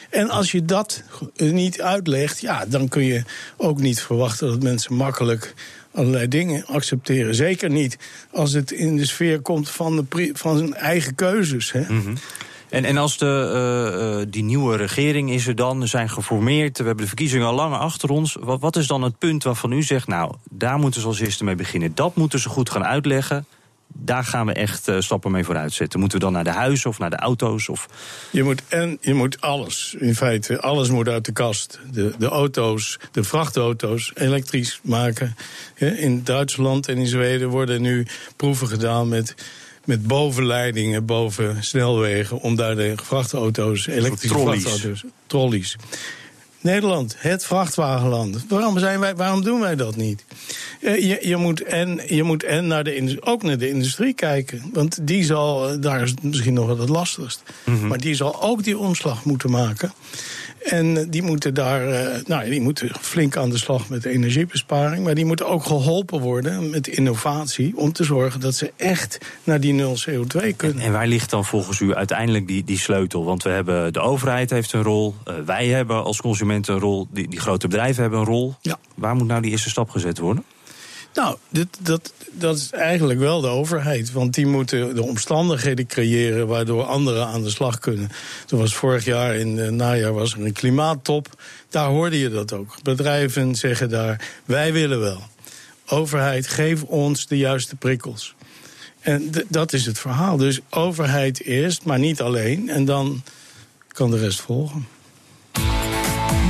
En 0.09 0.29
als 0.29 0.51
je 0.51 0.65
dat 0.65 1.03
niet 1.35 1.81
uitlegt, 1.81 2.41
ja, 2.41 2.65
dan 2.65 2.87
kun 2.87 3.03
je 3.03 3.23
ook 3.57 3.79
niet 3.79 4.01
verwachten 4.01 4.47
dat 4.47 4.63
mensen 4.63 4.95
makkelijk 4.95 5.53
allerlei 5.93 6.27
dingen 6.27 6.65
accepteren. 6.65 7.35
Zeker 7.35 7.69
niet 7.69 7.97
als 8.31 8.53
het 8.53 8.71
in 8.71 8.95
de 8.95 9.05
sfeer 9.05 9.41
komt 9.41 9.69
van, 9.69 9.95
de 9.95 10.29
van 10.33 10.57
zijn 10.57 10.73
eigen 10.73 11.15
keuzes. 11.15 11.71
Hè. 11.71 11.85
En, 12.69 12.85
en 12.85 12.97
als 12.97 13.17
de, 13.17 13.51
eh, 13.53 14.21
eh, 14.21 14.27
die 14.29 14.43
nieuwe 14.43 14.75
regering 14.77 15.31
is 15.31 15.47
er 15.47 15.55
dan, 15.55 15.87
zijn 15.87 16.09
geformeerd, 16.09 16.77
we 16.77 16.83
hebben 16.83 17.01
de 17.01 17.07
verkiezingen 17.07 17.47
al 17.47 17.53
lang 17.53 17.75
achter 17.75 18.09
ons. 18.09 18.37
Wat, 18.39 18.59
wat 18.59 18.75
is 18.75 18.87
dan 18.87 19.01
het 19.01 19.17
punt 19.17 19.43
waarvan 19.43 19.71
u 19.71 19.83
zegt, 19.83 20.07
nou, 20.07 20.35
daar 20.49 20.77
moeten 20.77 21.01
ze 21.01 21.07
als 21.07 21.19
eerste 21.19 21.43
mee 21.43 21.55
beginnen? 21.55 21.95
Dat 21.95 22.15
moeten 22.15 22.39
ze 22.39 22.49
goed 22.49 22.69
gaan 22.69 22.85
uitleggen. 22.85 23.45
Daar 23.93 24.23
gaan 24.23 24.45
we 24.45 24.53
echt 24.53 24.87
uh, 24.87 24.99
stappen 24.99 25.31
mee 25.31 25.43
vooruit 25.43 25.73
zetten. 25.73 25.99
Moeten 25.99 26.17
we 26.17 26.23
dan 26.23 26.33
naar 26.33 26.43
de 26.43 26.49
huizen 26.49 26.89
of 26.89 26.99
naar 26.99 27.09
de 27.09 27.15
auto's? 27.15 27.69
Of... 27.69 27.87
Je 28.31 28.43
moet 28.43 28.61
en 28.67 28.97
je 29.01 29.13
moet 29.13 29.41
alles, 29.41 29.95
in 29.99 30.15
feite, 30.15 30.61
alles 30.61 30.89
moet 30.89 31.07
uit 31.07 31.25
de 31.25 31.31
kast. 31.31 31.79
De, 31.91 32.13
de 32.17 32.27
auto's, 32.27 32.99
de 33.11 33.23
vrachtauto's, 33.23 34.11
elektrisch 34.15 34.79
maken. 34.83 35.35
In 35.75 36.23
Duitsland 36.23 36.87
en 36.87 36.97
in 36.97 37.07
Zweden 37.07 37.49
worden 37.49 37.81
nu 37.81 38.05
proeven 38.35 38.67
gedaan 38.67 39.07
met 39.07 39.35
met 39.85 40.07
bovenleidingen 40.07 41.05
boven 41.05 41.63
snelwegen 41.63 42.39
om 42.39 42.55
daar 42.55 42.75
de 42.75 42.93
vrachtauto's, 43.03 43.87
elektrische 43.87 44.39
vrachtauto's, 44.39 45.03
trolleys. 45.27 45.75
Nederland, 46.61 47.15
het 47.17 47.45
vrachtwagenland. 47.45 48.45
Waarom, 48.47 48.79
zijn 48.79 48.99
wij, 48.99 49.15
waarom 49.15 49.43
doen 49.43 49.59
wij 49.59 49.75
dat 49.75 49.95
niet? 49.95 50.25
Eh, 50.81 51.09
je, 51.09 51.27
je, 51.27 51.35
moet 51.35 51.63
en, 51.63 51.99
je 52.07 52.23
moet 52.23 52.43
en 52.43 52.67
naar 52.67 52.83
de, 52.83 53.17
ook 53.19 53.43
naar 53.43 53.57
de 53.57 53.69
industrie 53.69 54.13
kijken. 54.13 54.69
Want 54.73 55.07
die 55.07 55.23
zal, 55.23 55.69
eh, 55.69 55.75
daar 55.79 56.01
is 56.01 56.13
misschien 56.21 56.53
nog 56.53 56.65
wel 56.65 56.79
het 56.79 56.89
lastigst. 56.89 57.43
Mhm. 57.65 57.87
Maar 57.87 57.97
die 57.97 58.15
zal 58.15 58.41
ook 58.41 58.63
die 58.63 58.77
omslag 58.77 59.25
moeten 59.25 59.51
maken. 59.51 59.93
En 60.63 60.97
eh, 60.97 61.05
die 61.09 61.21
moeten 61.21 61.53
daar 61.53 61.81
nou, 62.25 62.49
die 62.49 62.61
moeten 62.61 62.91
flink 62.99 63.37
aan 63.37 63.49
de 63.49 63.57
slag 63.57 63.89
met 63.89 64.05
energiebesparing. 64.05 65.03
Maar 65.03 65.15
die 65.15 65.25
moeten 65.25 65.47
ook 65.47 65.65
geholpen 65.65 66.19
worden 66.19 66.69
met 66.69 66.87
innovatie. 66.87 67.77
Om 67.77 67.91
te 67.93 68.03
zorgen 68.03 68.39
dat 68.39 68.55
ze 68.55 68.71
echt 68.75 69.17
naar 69.43 69.59
die 69.59 69.73
nul 69.73 69.97
CO2 70.09 70.55
kunnen. 70.55 70.83
En, 70.83 70.91
waar 70.91 71.07
ligt 71.07 71.29
dan 71.29 71.45
volgens 71.45 71.79
u 71.79 71.95
uiteindelijk 71.95 72.47
die, 72.47 72.63
die 72.63 72.79
sleutel? 72.79 73.25
Want 73.25 73.43
we 73.43 73.49
hebben 73.49 73.93
de 73.93 73.99
overheid 73.99 74.49
heeft 74.49 74.73
een 74.73 74.83
rol. 74.83 75.15
wij 75.45 75.67
hebben 75.67 76.03
als 76.03 76.21
consumenten 76.21 76.73
een 76.73 76.79
rol. 76.79 77.07
Die, 77.11 77.27
die 77.27 77.39
grote 77.39 77.67
bedrijven 77.67 78.01
hebben 78.01 78.19
een 78.19 78.25
rol. 78.25 78.55
Ja. 78.61 78.77
Waar 78.95 79.15
moet 79.15 79.27
nou 79.27 79.41
die 79.41 79.51
eerste 79.51 79.69
stap 79.69 79.89
gezet 79.89 80.17
worden? 80.17 80.43
Nou, 81.13 81.37
dit, 81.49 81.67
dat, 81.79 82.13
dat 82.31 82.57
is 82.57 82.71
eigenlijk 82.71 83.19
wel 83.19 83.41
de 83.41 83.47
overheid. 83.47 84.11
Want 84.11 84.33
die 84.33 84.45
moeten 84.45 84.95
de 84.95 85.03
omstandigheden 85.03 85.87
creëren 85.87 86.47
waardoor 86.47 86.83
anderen 86.83 87.27
aan 87.27 87.43
de 87.43 87.49
slag 87.49 87.79
kunnen. 87.79 88.09
Er 88.49 88.57
was 88.57 88.75
vorig 88.75 89.05
jaar 89.05 89.35
in 89.35 89.57
het 89.57 89.73
najaar 89.73 90.13
was 90.13 90.33
er 90.33 90.45
een 90.45 90.53
klimaattop. 90.53 91.27
Daar 91.69 91.87
hoorde 91.87 92.19
je 92.19 92.29
dat 92.29 92.53
ook. 92.53 92.75
Bedrijven 92.83 93.55
zeggen 93.55 93.89
daar: 93.89 94.29
wij 94.45 94.73
willen 94.73 94.99
wel. 94.99 95.21
Overheid, 95.87 96.47
geef 96.47 96.83
ons 96.83 97.27
de 97.27 97.37
juiste 97.37 97.75
prikkels. 97.75 98.35
En 98.99 99.31
dat 99.47 99.73
is 99.73 99.85
het 99.85 99.99
verhaal. 99.99 100.37
Dus 100.37 100.59
overheid 100.69 101.43
eerst, 101.43 101.83
maar 101.83 101.99
niet 101.99 102.21
alleen. 102.21 102.69
En 102.69 102.85
dan 102.85 103.23
kan 103.87 104.11
de 104.11 104.17
rest 104.17 104.41
volgen. 104.41 104.87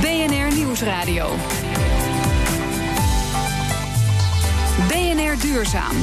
BNR 0.00 0.54
Nieuwsradio. 0.54 1.36
Duurzaam. 5.62 5.96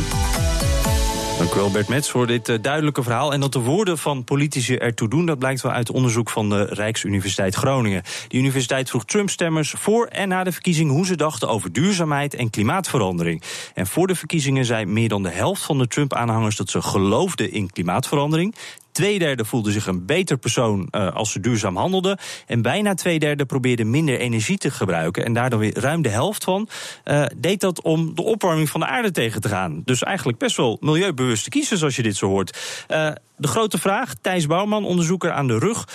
Dank 1.38 1.54
u 1.54 1.56
wel, 1.56 1.72
Bert 1.72 1.88
Metz, 1.88 2.10
voor 2.10 2.28
dit 2.28 2.50
uh, 2.50 2.58
duidelijke 2.62 3.04
verhaal. 3.04 3.34
En 3.34 3.40
dat 3.40 3.54
de 3.54 3.60
woorden 3.60 3.98
van 3.98 4.24
politici 4.24 4.76
ertoe 4.76 5.10
doen, 5.10 5.26
dat 5.26 5.40
blijkt 5.40 5.62
wel 5.62 5.72
uit 5.72 5.92
onderzoek 5.92 6.30
van 6.30 6.50
de 6.50 6.64
Rijksuniversiteit 6.64 7.56
Groningen. 7.56 8.04
Die 8.28 8.40
universiteit 8.40 8.90
vroeg 8.90 9.06
Trump-stemmers 9.06 9.74
voor 9.78 10.06
en 10.06 10.28
na 10.28 10.44
de 10.44 10.52
verkiezing 10.52 10.92
hoe 10.92 11.06
ze 11.06 11.16
dachten 11.16 11.50
over 11.50 11.72
duurzaamheid 11.72 12.34
en 12.34 12.50
klimaatverandering. 12.50 13.42
En 13.74 13.88
voor 13.88 14.08
de 14.08 14.16
verkiezingen 14.16 14.66
zei 14.66 14.86
meer 14.86 15.10
dan 15.10 15.24
de 15.24 15.30
helft 15.30 15.62
van 15.62 15.78
de 15.78 15.88
Trump-aanhangers 15.88 16.56
dat 16.56 16.70
ze 16.70 16.82
geloofden 16.82 17.52
in 17.52 17.72
klimaatverandering. 17.72 18.56
Tweederde 19.00 19.46
voelde 19.46 19.72
zich 19.72 19.88
een 19.88 20.06
beter 20.06 20.38
persoon 20.38 20.88
uh, 20.92 21.16
als 21.16 21.32
ze 21.32 21.40
duurzaam 21.40 21.78
handelde. 21.78 22.18
En 22.48 22.62
bijna 22.62 22.94
twee 22.94 23.20
derde 23.20 23.46
probeerde 23.46 23.84
minder 23.84 24.20
energie 24.20 24.58
te 24.58 24.72
gebruiken. 24.72 25.26
En 25.26 25.34
daardoor 25.34 25.60
weer 25.60 25.80
ruim 25.80 26.02
de 26.02 26.10
helft 26.10 26.44
van 26.44 26.68
uh, 27.06 27.26
deed 27.38 27.62
dat 27.62 27.82
om 27.82 28.16
de 28.16 28.22
opwarming 28.22 28.70
van 28.70 28.80
de 28.80 28.86
aarde 28.86 29.12
tegen 29.12 29.42
te 29.42 29.50
gaan. 29.50 29.82
Dus 29.86 30.04
eigenlijk 30.04 30.38
best 30.38 30.58
wel 30.58 30.78
milieubewuste 30.82 31.50
kiezers 31.50 31.84
als 31.84 31.96
je 31.96 32.02
dit 32.02 32.16
zo 32.16 32.28
hoort. 32.28 32.84
Uh, 32.90 33.12
de 33.38 33.48
grote 33.48 33.78
vraag, 33.78 34.14
Thijs 34.22 34.46
Bouwman, 34.46 34.86
onderzoeker 34.86 35.32
aan 35.32 35.48
de 35.48 35.60
rug. 35.60 35.88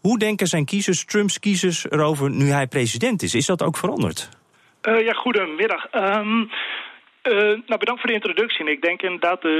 Hoe 0.00 0.18
denken 0.18 0.46
zijn 0.46 0.64
kiezers, 0.64 1.04
Trumps 1.04 1.38
kiezers, 1.38 1.90
erover 1.90 2.30
nu 2.30 2.50
hij 2.50 2.66
president 2.66 3.22
is? 3.22 3.34
Is 3.34 3.46
dat 3.46 3.62
ook 3.62 3.76
veranderd? 3.76 4.28
Ja, 4.82 5.12
goedemiddag. 5.12 5.94
Um, 5.94 6.50
uh, 7.32 7.38
nou, 7.40 7.78
bedankt 7.78 8.00
voor 8.00 8.10
de 8.10 8.20
introductie. 8.20 8.64
En 8.64 8.72
ik 8.72 8.82
denk 8.82 9.02
inderdaad, 9.02 9.44
uh, 9.44 9.50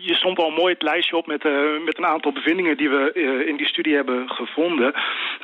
je 0.00 0.14
stond 0.14 0.38
al 0.38 0.50
mooi 0.50 0.72
het 0.72 0.82
lijstje 0.82 1.16
op 1.16 1.26
met, 1.26 1.44
uh, 1.44 1.84
met 1.84 1.98
een 1.98 2.06
aantal 2.06 2.32
bevindingen 2.32 2.76
die 2.76 2.88
we 2.88 3.12
in 3.46 3.56
die 3.56 3.66
studie 3.66 3.94
hebben 3.94 4.28
gevonden. 4.28 4.94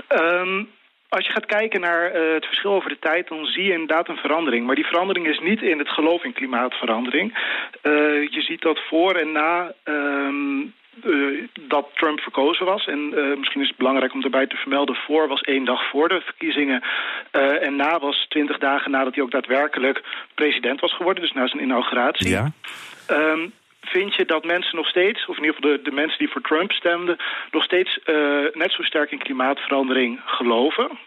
Um, 0.09 0.69
als 1.09 1.27
je 1.27 1.33
gaat 1.33 1.47
kijken 1.47 1.81
naar 1.81 2.13
het 2.13 2.47
verschil 2.47 2.73
over 2.73 2.89
de 2.89 2.99
tijd, 2.99 3.29
dan 3.29 3.45
zie 3.45 3.65
je 3.65 3.73
inderdaad 3.73 4.09
een 4.09 4.17
verandering. 4.17 4.67
Maar 4.67 4.75
die 4.75 4.87
verandering 4.87 5.27
is 5.29 5.39
niet 5.41 5.63
in 5.63 5.79
het 5.79 5.89
geloof 5.89 6.25
in 6.25 6.33
klimaatverandering. 6.33 7.39
je 8.31 8.43
ziet 8.43 8.61
dat 8.61 8.81
voor 8.89 9.15
en 9.15 9.33
na 9.33 9.73
um, 9.85 10.75
uh, 11.05 11.49
dat 11.61 11.89
Trump 11.95 12.21
verkozen 12.21 12.67
was. 12.67 12.87
En 12.87 13.13
uh, 13.15 13.37
misschien 13.37 13.61
is 13.61 13.69
het 13.69 13.77
belangrijk 13.77 14.13
om 14.13 14.23
erbij 14.23 14.47
te 14.47 14.57
vermelden... 14.57 14.97
voor 14.97 15.29
was 15.29 15.41
één 15.41 15.65
dag 15.65 15.89
voor 15.89 16.09
de 16.09 16.21
verkiezingen. 16.21 16.83
Uh, 17.33 17.67
en 17.67 17.77
na 17.77 17.99
was 17.99 18.27
twintig 18.29 18.59
dagen 18.59 18.91
nadat 18.91 19.15
hij 19.15 19.25
ook 19.25 19.31
daadwerkelijk 19.31 20.03
president 20.35 20.81
was 20.81 20.95
geworden. 20.95 21.23
Dus 21.23 21.33
na 21.33 21.47
zijn 21.47 21.63
inauguratie. 21.63 22.29
Ja. 22.29 22.53
Um, 23.11 23.53
vind 23.81 24.15
je 24.15 24.25
dat 24.25 24.45
mensen 24.45 24.77
nog 24.77 24.87
steeds, 24.87 25.27
of 25.27 25.37
in 25.37 25.45
ieder 25.45 25.57
geval 25.57 25.77
de, 25.77 25.83
de 25.83 25.93
mensen 25.93 26.19
die 26.19 26.29
voor 26.29 26.41
Trump 26.41 26.73
stemden... 26.73 27.17
nog 27.51 27.65
steeds 27.65 27.99
net 28.53 28.73
zo 28.73 28.83
sterk 28.83 29.11
in 29.11 29.19
klimaatverandering 29.19 30.21
geloven... 30.25 30.99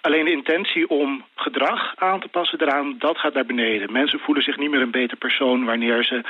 Alleen 0.00 0.24
de 0.24 0.30
intentie 0.30 0.88
om 0.88 1.24
gedrag 1.34 1.92
aan 1.96 2.20
te 2.20 2.28
passen 2.28 2.60
eraan, 2.60 2.94
dat 2.98 3.18
gaat 3.18 3.34
naar 3.34 3.46
beneden. 3.46 3.92
Mensen 3.92 4.18
voelen 4.18 4.44
zich 4.44 4.56
niet 4.56 4.70
meer 4.70 4.80
een 4.80 4.90
beter 4.90 5.16
persoon 5.16 5.64
wanneer 5.64 6.04
ze... 6.04 6.22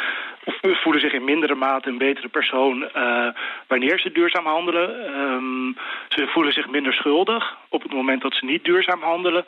of 0.45 0.81
voelen 0.83 1.01
zich 1.01 1.13
in 1.13 1.25
mindere 1.25 1.55
mate 1.55 1.89
een 1.89 1.99
betere 1.99 2.29
persoon 2.29 2.89
uh, 2.97 3.29
wanneer 3.67 3.99
ze 3.99 4.13
duurzaam 4.13 4.47
handelen. 4.47 5.19
Um, 5.21 5.77
ze 6.09 6.27
voelen 6.27 6.53
zich 6.53 6.69
minder 6.69 6.93
schuldig 6.93 7.57
op 7.69 7.83
het 7.83 7.93
moment 7.93 8.23
dat 8.23 8.35
ze 8.35 8.45
niet 8.45 8.65
duurzaam 8.65 9.03
handelen. 9.03 9.45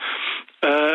Uh, 0.61 0.93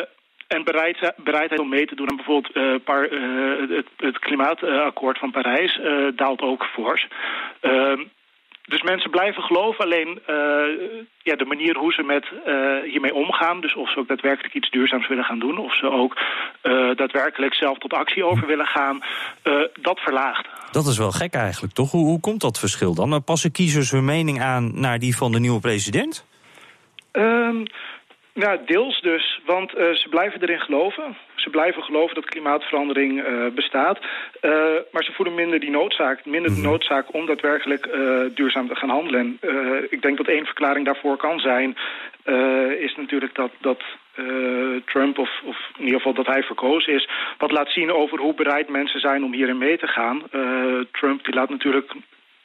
en 0.47 0.63
bereid, 0.63 1.13
bereidheid 1.17 1.61
om 1.61 1.69
mee 1.69 1.85
te 1.85 1.95
doen 1.95 2.09
aan 2.09 2.15
bijvoorbeeld 2.15 2.55
uh, 2.55 3.75
het, 3.77 3.87
het, 3.97 4.19
klimaatakkoord 4.19 5.17
van 5.17 5.31
Parijs 5.31 5.79
daalt 6.15 6.41
ook 6.41 6.65
fors. 6.65 7.07
Dus 8.67 8.81
mensen 8.81 9.09
blijven 9.09 9.43
geloven, 9.43 9.83
alleen 9.83 10.07
uh, 10.07 11.05
ja, 11.23 11.35
de 11.35 11.45
manier 11.45 11.77
hoe 11.77 11.93
ze 11.93 12.03
met, 12.03 12.25
uh, 12.47 12.91
hiermee 12.91 13.13
omgaan... 13.13 13.61
dus 13.61 13.75
of 13.75 13.91
ze 13.91 13.99
ook 13.99 14.07
daadwerkelijk 14.07 14.53
iets 14.53 14.69
duurzaams 14.69 15.07
willen 15.07 15.23
gaan 15.23 15.39
doen... 15.39 15.57
of 15.57 15.77
ze 15.77 15.89
ook 15.91 16.17
uh, 16.63 16.95
daadwerkelijk 16.95 17.53
zelf 17.53 17.77
tot 17.77 17.93
actie 17.93 18.25
over 18.25 18.47
willen 18.47 18.65
gaan, 18.65 19.03
dat 19.81 19.99
verlaagt. 19.99 20.47
Dat 20.71 20.87
is 20.87 20.97
wel 20.97 21.11
gek 21.11 21.33
eigenlijk, 21.33 21.73
toch? 21.73 21.91
Hoe, 21.91 22.05
hoe 22.05 22.19
komt 22.19 22.41
dat 22.41 22.59
verschil 22.59 22.93
dan? 22.93 23.23
Passen 23.23 23.51
kiezers 23.51 23.91
hun 23.91 24.05
mening 24.05 24.41
aan 24.41 24.79
naar 24.79 24.99
die 24.99 25.15
van 25.15 25.31
de 25.31 25.39
nieuwe 25.39 25.59
president? 25.59 26.25
Um, 27.11 27.65
nou, 28.37 28.59
deels 28.65 29.01
dus, 29.01 29.39
want 29.45 29.77
uh, 29.77 29.91
ze 29.91 30.09
blijven 30.09 30.41
erin 30.41 30.59
geloven. 30.59 31.17
Ze 31.35 31.49
blijven 31.49 31.83
geloven 31.83 32.15
dat 32.15 32.25
klimaatverandering 32.25 33.27
uh, 33.27 33.47
bestaat. 33.47 33.99
Uh, 34.41 34.51
maar 34.91 35.03
ze 35.03 35.11
voelen 35.11 35.35
minder 35.35 35.59
die 35.59 35.69
noodzaak, 35.69 36.25
minder 36.25 36.51
de 36.51 36.59
mhm. 36.59 36.69
noodzaak 36.69 37.13
om 37.13 37.25
daadwerkelijk 37.25 37.89
duurzaam 38.35 38.67
te 38.67 38.75
gaan 38.75 38.89
handelen. 38.89 39.37
En 39.41 39.87
ik 39.89 40.01
denk 40.01 40.17
dat 40.17 40.27
één 40.27 40.45
verklaring 40.45 40.85
daarvoor 40.85 41.17
kan 41.17 41.39
zijn, 41.39 41.77
is 42.79 42.95
natuurlijk 42.95 43.35
dat, 43.35 43.51
dat 43.61 43.83
Trump, 44.85 45.17
of, 45.17 45.41
of, 45.43 45.57
in 45.77 45.83
ieder 45.83 45.97
geval 45.97 46.13
dat 46.13 46.27
hij 46.27 46.43
verkozen 46.43 46.93
is, 46.93 47.09
wat 47.37 47.51
laat 47.51 47.71
zien 47.71 47.91
over 47.91 48.19
hoe 48.19 48.33
bereid 48.33 48.69
mensen 48.69 48.99
zijn 48.99 49.23
om 49.23 49.33
hierin 49.33 49.57
mee 49.57 49.77
te 49.77 49.87
gaan. 49.87 50.21
Trump 50.91 51.25
die 51.25 51.33
laat 51.33 51.49
natuurlijk 51.49 51.93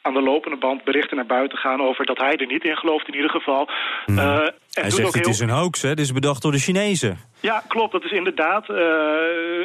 aan 0.05 0.13
de 0.13 0.21
lopende 0.21 0.57
band 0.57 0.83
berichten 0.83 1.15
naar 1.15 1.25
buiten 1.25 1.57
gaan 1.57 1.81
over 1.81 2.05
dat 2.05 2.17
hij 2.17 2.35
er 2.35 2.45
niet 2.45 2.63
in 2.63 2.77
gelooft 2.77 3.07
in 3.07 3.15
ieder 3.15 3.29
geval. 3.29 3.69
Uh, 4.05 4.47
hij 4.71 4.89
zegt 4.89 5.13
het 5.13 5.27
is 5.27 5.39
een 5.39 5.49
hoax, 5.49 5.81
hè? 5.81 5.89
Dit 5.89 6.05
is 6.05 6.11
bedacht 6.11 6.41
door 6.41 6.51
de 6.51 6.59
Chinezen. 6.59 7.17
Ja, 7.39 7.63
klopt. 7.67 7.91
Dat 7.91 8.03
is 8.03 8.11
inderdaad 8.11 8.69
uh, 8.69 8.77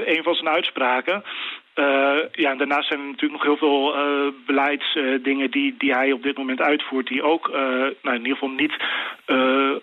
een 0.05 0.23
van 0.23 0.35
zijn 0.35 0.49
uitspraken. 0.49 1.25
Uh, 1.79 1.85
ja, 2.33 2.51
en 2.51 2.59
daarnaast 2.59 2.89
zijn 2.89 3.01
er 3.01 3.07
natuurlijk 3.07 3.33
nog 3.33 3.43
heel 3.43 3.57
veel 3.57 3.95
uh, 3.95 4.33
beleidsdingen 4.47 5.51
die, 5.51 5.75
die 5.79 5.93
hij 5.93 6.13
op 6.13 6.23
dit 6.23 6.37
moment 6.37 6.61
uitvoert... 6.61 7.07
die 7.07 7.23
ook 7.23 7.49
uh, 7.49 7.55
nou, 8.03 8.17
in 8.17 8.27
ieder 8.27 8.33
geval 8.33 8.49
niet 8.49 8.77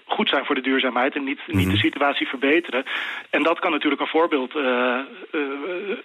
goed 0.06 0.30
zijn 0.30 0.46
voor 0.46 0.56
de 0.56 0.62
duurzaamheid... 0.62 1.16
en 1.16 1.24
niet, 1.24 1.40
niet 1.48 1.66
de 1.66 1.72
mhm. 1.72 1.86
situatie 1.88 2.28
verbeteren. 2.28 2.84
En 3.30 3.44
dat 3.44 3.60
kan 3.60 3.72
natuurlijk 3.72 4.02
een 4.02 4.08
voorbeeld... 4.08 4.54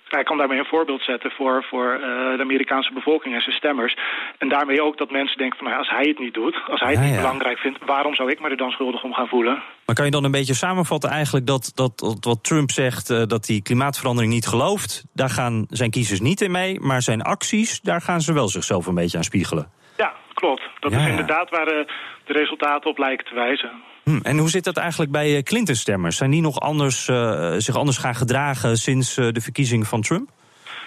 hij 0.08 0.22
kan 0.22 0.38
daarmee 0.38 0.58
een 0.58 0.74
voorbeeld 0.74 1.02
zetten 1.02 1.30
voor, 1.30 1.64
voor 1.64 1.98
de 2.36 2.42
Amerikaanse 2.42 2.92
bevolking 2.92 3.34
en 3.34 3.40
zijn 3.40 3.56
stemmers. 3.56 3.96
En 4.38 4.48
daarmee 4.48 4.82
ook 4.82 4.98
dat 4.98 5.10
mensen 5.10 5.38
denken 5.38 5.58
van... 5.58 5.66
Nou, 5.66 5.78
als 5.78 5.90
hij 5.90 6.06
het 6.08 6.18
niet 6.18 6.34
doet, 6.34 6.56
als 6.68 6.80
hij 6.80 6.92
het 6.92 7.00
niet 7.00 7.16
belangrijk 7.16 7.58
vindt... 7.58 7.78
waarom 7.86 8.14
zou 8.14 8.30
ik 8.30 8.40
me 8.40 8.48
er 8.48 8.56
dan 8.56 8.70
schuldig 8.70 9.04
om 9.04 9.12
gaan 9.12 9.28
voelen? 9.28 9.62
Maar 9.86 9.94
kan 9.94 10.04
je 10.04 10.10
dan 10.10 10.24
een 10.24 10.30
beetje 10.30 10.54
samenvatten 10.54 11.10
eigenlijk 11.10 11.46
dat, 11.46 11.72
dat, 11.74 11.98
dat 11.98 12.24
wat 12.24 12.44
Trump 12.44 12.70
zegt... 12.70 13.28
dat 13.28 13.46
hij 13.46 13.60
klimaatverandering 13.62 14.32
niet 14.32 14.46
gelooft... 14.46 15.04
daar 15.12 15.30
gaan 15.30 15.66
zijn 15.80 15.90
kiezers 15.90 16.20
niet 16.20 16.40
in 16.40 16.50
mee, 16.50 16.80
maar 16.80 17.02
zijn 17.02 17.22
acties, 17.22 17.80
daar 17.80 18.00
gaan 18.00 18.20
ze 18.20 18.32
wel 18.32 18.48
zichzelf 18.48 18.86
een 18.86 18.94
beetje 18.94 19.16
aan 19.18 19.24
spiegelen. 19.24 19.70
Ja, 19.96 20.12
klopt. 20.34 20.62
Dat 20.80 20.92
is 20.92 21.06
inderdaad 21.06 21.50
waar 21.50 21.64
de, 21.64 21.92
de 22.24 22.32
resultaten 22.32 22.90
op 22.90 22.98
lijken 22.98 23.26
te 23.26 23.34
wijzen. 23.34 23.70
Hm, 24.04 24.20
en 24.22 24.38
hoe 24.38 24.50
zit 24.50 24.64
dat 24.64 24.76
eigenlijk 24.76 25.10
bij 25.10 25.36
eh, 25.36 25.42
Clinton-stemmers? 25.42 26.16
Zijn 26.16 26.30
die 26.30 26.40
nog 26.40 26.60
anders, 26.60 27.08
uh, 27.08 27.54
zich 27.56 27.76
anders 27.76 27.98
gaan 27.98 28.14
gedragen 28.14 28.76
sinds 28.76 29.18
uh, 29.18 29.28
de 29.30 29.40
verkiezing 29.40 29.86
van 29.86 30.00
Trump? 30.00 30.28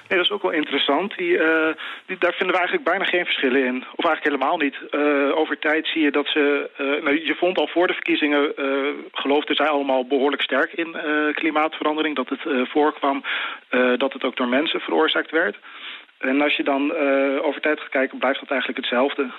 Nee, 0.08 0.18
dat 0.18 0.28
is 0.28 0.32
ook 0.32 0.42
wel 0.42 0.52
interessant. 0.52 1.18
Die, 1.18 1.38
uh, 1.38 1.68
die, 2.06 2.18
daar 2.18 2.34
vinden 2.34 2.56
we 2.56 2.62
eigenlijk 2.62 2.90
bijna 2.90 3.06
geen 3.06 3.26
verschillen 3.26 3.66
in. 3.66 3.76
Of 3.96 4.06
eigenlijk 4.06 4.24
helemaal 4.24 4.58
niet. 4.58 4.76
Uh, 4.92 5.38
over 5.38 5.60
tijd 5.60 5.88
zie 5.88 6.02
je 6.02 6.12
dat 6.12 6.28
ze... 6.28 6.70
Uh, 6.78 7.04
nou, 7.04 7.26
je 7.26 7.36
vond 7.36 7.58
al 7.58 7.68
voor 7.68 7.88
de 7.88 7.94
verkiezingen... 7.94 8.54
geloofden 9.12 9.56
zij 9.56 9.68
allemaal 9.68 10.08
behoorlijk 10.08 10.42
sterk 10.42 10.74
in 10.74 10.96
klimaatverandering. 11.34 12.16
Dat 12.16 12.30
het 12.30 12.70
voorkwam 12.70 13.24
dat 13.98 14.14
het 14.14 14.24
ook 14.24 14.36
door 14.36 14.48
mensen 14.48 14.80
veroorzaakt 14.80 15.32
werd. 15.32 15.58
En 16.18 16.42
als 16.42 16.56
je 16.56 16.64
dan 16.64 16.96
over 17.42 17.62
tijd 17.62 17.80
gaat 17.80 17.90
kijken, 17.90 18.18
blijft 18.18 18.40
dat 18.40 18.50
eigenlijk 18.50 18.80
hetzelfde. 18.80 19.32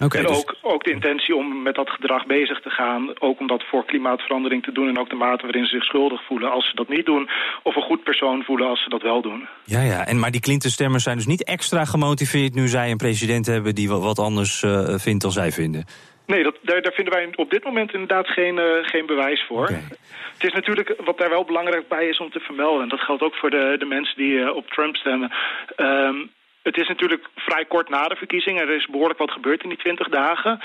Okay, 0.00 0.20
en 0.20 0.26
dus- 0.26 0.36
ook, 0.36 0.56
ook 0.62 0.84
de 0.84 0.90
intentie 0.90 1.36
om 1.36 1.62
met 1.62 1.74
dat 1.74 1.90
gedrag 1.90 2.26
bezig 2.26 2.60
te 2.60 2.70
gaan. 2.70 3.20
Ook 3.20 3.40
om 3.40 3.46
dat 3.46 3.64
voor 3.70 3.84
klimaatverandering 3.84 4.62
te 4.62 4.72
doen. 4.72 4.88
En 4.88 4.98
ook 4.98 5.10
de 5.10 5.16
mate 5.16 5.42
waarin 5.42 5.64
ze 5.64 5.74
zich 5.74 5.84
schuldig 5.84 6.24
voelen 6.26 6.50
als 6.50 6.68
ze 6.68 6.74
dat 6.74 6.88
niet 6.88 7.06
doen. 7.06 7.28
Of 7.62 7.76
een 7.76 7.82
goed 7.82 8.02
persoon 8.02 8.42
voelen 8.44 8.68
als 8.68 8.82
ze 8.82 8.88
dat 8.88 9.02
wel 9.02 9.22
doen. 9.22 9.48
Ja, 9.64 9.82
ja. 9.82 10.06
En, 10.06 10.18
maar 10.18 10.30
die 10.30 10.40
Clinton-stemmers 10.40 11.02
zijn 11.02 11.16
dus 11.16 11.26
niet 11.26 11.44
extra 11.44 11.84
gemotiveerd... 11.84 12.54
nu 12.54 12.68
zij 12.68 12.90
een 12.90 12.96
president 12.96 13.46
hebben 13.46 13.74
die 13.74 13.88
wat 13.88 14.18
anders 14.18 14.62
uh, 14.62 14.98
vindt 14.98 15.22
dan 15.22 15.32
zij 15.32 15.50
vinden. 15.50 15.84
Nee, 16.26 16.42
dat, 16.42 16.56
daar, 16.62 16.82
daar, 16.82 16.92
vinden 16.92 17.14
wij 17.14 17.28
op 17.34 17.50
dit 17.50 17.64
moment 17.64 17.92
inderdaad 17.92 18.28
geen, 18.28 18.56
uh, 18.56 18.64
geen 18.82 19.06
bewijs 19.06 19.44
voor. 19.48 19.62
Okay. 19.62 19.82
Het 20.34 20.44
is 20.44 20.52
natuurlijk, 20.52 20.94
wat 21.04 21.18
daar 21.18 21.30
wel 21.30 21.44
belangrijk 21.44 21.88
bij 21.88 22.08
is 22.08 22.18
om 22.18 22.30
te 22.30 22.40
vermelden... 22.40 22.82
en 22.82 22.88
dat 22.88 23.00
geldt 23.00 23.22
ook 23.22 23.34
voor 23.34 23.50
de, 23.50 23.76
de 23.78 23.84
mensen 23.84 24.16
die 24.16 24.32
uh, 24.32 24.54
op 24.56 24.66
Trump 24.70 24.96
stemmen... 24.96 25.32
Um, 25.76 26.30
het 26.68 26.80
is 26.80 26.88
natuurlijk 26.88 27.28
vrij 27.36 27.64
kort 27.64 27.88
na 27.88 28.08
de 28.08 28.16
verkiezingen. 28.16 28.68
Er 28.68 28.74
is 28.74 28.86
behoorlijk 28.86 29.18
wat 29.18 29.30
gebeurd 29.30 29.62
in 29.62 29.68
die 29.68 29.78
twintig 29.78 30.08
dagen. 30.08 30.60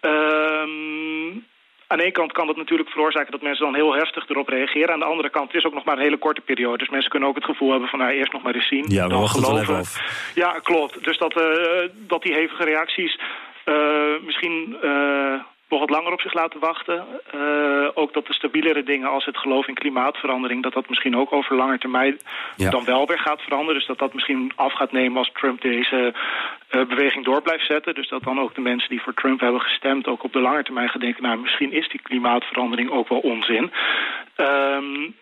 Um, 0.00 1.44
aan 1.86 1.98
de 1.98 2.02
ene 2.02 2.12
kant 2.12 2.32
kan 2.32 2.46
dat 2.46 2.56
natuurlijk 2.56 2.90
veroorzaken 2.90 3.32
dat 3.32 3.42
mensen 3.42 3.64
dan 3.64 3.74
heel 3.74 3.94
heftig 3.94 4.28
erop 4.28 4.48
reageren. 4.48 4.92
Aan 4.92 4.98
de 4.98 5.12
andere 5.14 5.30
kant 5.30 5.46
het 5.46 5.56
is 5.56 5.64
ook 5.66 5.74
nog 5.74 5.84
maar 5.84 5.96
een 5.96 6.02
hele 6.02 6.18
korte 6.18 6.40
periode. 6.40 6.78
Dus 6.78 6.88
mensen 6.88 7.10
kunnen 7.10 7.28
ook 7.28 7.34
het 7.34 7.44
gevoel 7.44 7.70
hebben 7.70 7.88
van 7.88 7.98
nou, 7.98 8.12
eerst 8.12 8.32
nog 8.32 8.42
maar 8.42 8.54
eens 8.54 8.68
zien. 8.68 8.84
Ja, 8.88 9.06
we 9.06 9.14
wachten 9.14 9.42
het 9.42 9.60
even 9.60 9.76
af. 9.76 10.32
Ja, 10.34 10.52
klopt. 10.52 11.04
Dus 11.04 11.18
dat, 11.18 11.36
uh, 11.40 11.88
dat 11.92 12.22
die 12.22 12.34
hevige 12.34 12.64
reacties 12.64 13.18
uh, 13.64 14.20
misschien... 14.24 14.76
Uh, 14.82 15.40
nog 15.68 15.80
wat 15.80 15.90
langer 15.90 16.12
op 16.12 16.20
zich 16.20 16.32
laten 16.34 16.60
wachten. 16.60 17.04
Uh, 17.34 17.88
ook 17.94 18.12
dat 18.12 18.26
de 18.26 18.32
stabielere 18.32 18.82
dingen 18.82 19.08
als 19.08 19.24
het 19.24 19.36
geloof 19.36 19.68
in 19.68 19.74
klimaatverandering... 19.74 20.62
dat 20.62 20.72
dat 20.72 20.88
misschien 20.88 21.16
ook 21.16 21.32
over 21.32 21.56
lange 21.56 21.78
termijn 21.78 22.18
ja. 22.56 22.70
dan 22.70 22.84
wel 22.84 23.06
weer 23.06 23.18
gaat 23.18 23.40
veranderen. 23.40 23.74
Dus 23.74 23.86
dat 23.86 23.98
dat 23.98 24.14
misschien 24.14 24.52
af 24.54 24.72
gaat 24.72 24.92
nemen 24.92 25.18
als 25.18 25.30
Trump 25.32 25.60
deze 25.60 26.14
uh, 26.70 26.84
beweging 26.86 27.24
door 27.24 27.42
blijft 27.42 27.66
zetten. 27.66 27.94
Dus 27.94 28.08
dat 28.08 28.22
dan 28.22 28.40
ook 28.40 28.54
de 28.54 28.60
mensen 28.60 28.88
die 28.88 29.02
voor 29.02 29.14
Trump 29.14 29.40
hebben 29.40 29.60
gestemd... 29.60 30.06
ook 30.06 30.24
op 30.24 30.32
de 30.32 30.40
lange 30.40 30.62
termijn 30.62 30.88
gaan 30.88 31.00
denken... 31.00 31.22
nou, 31.22 31.38
misschien 31.38 31.72
is 31.72 31.88
die 31.88 32.02
klimaatverandering 32.02 32.90
ook 32.90 33.08
wel 33.08 33.18
onzin. 33.18 33.72
Um, 34.36 35.14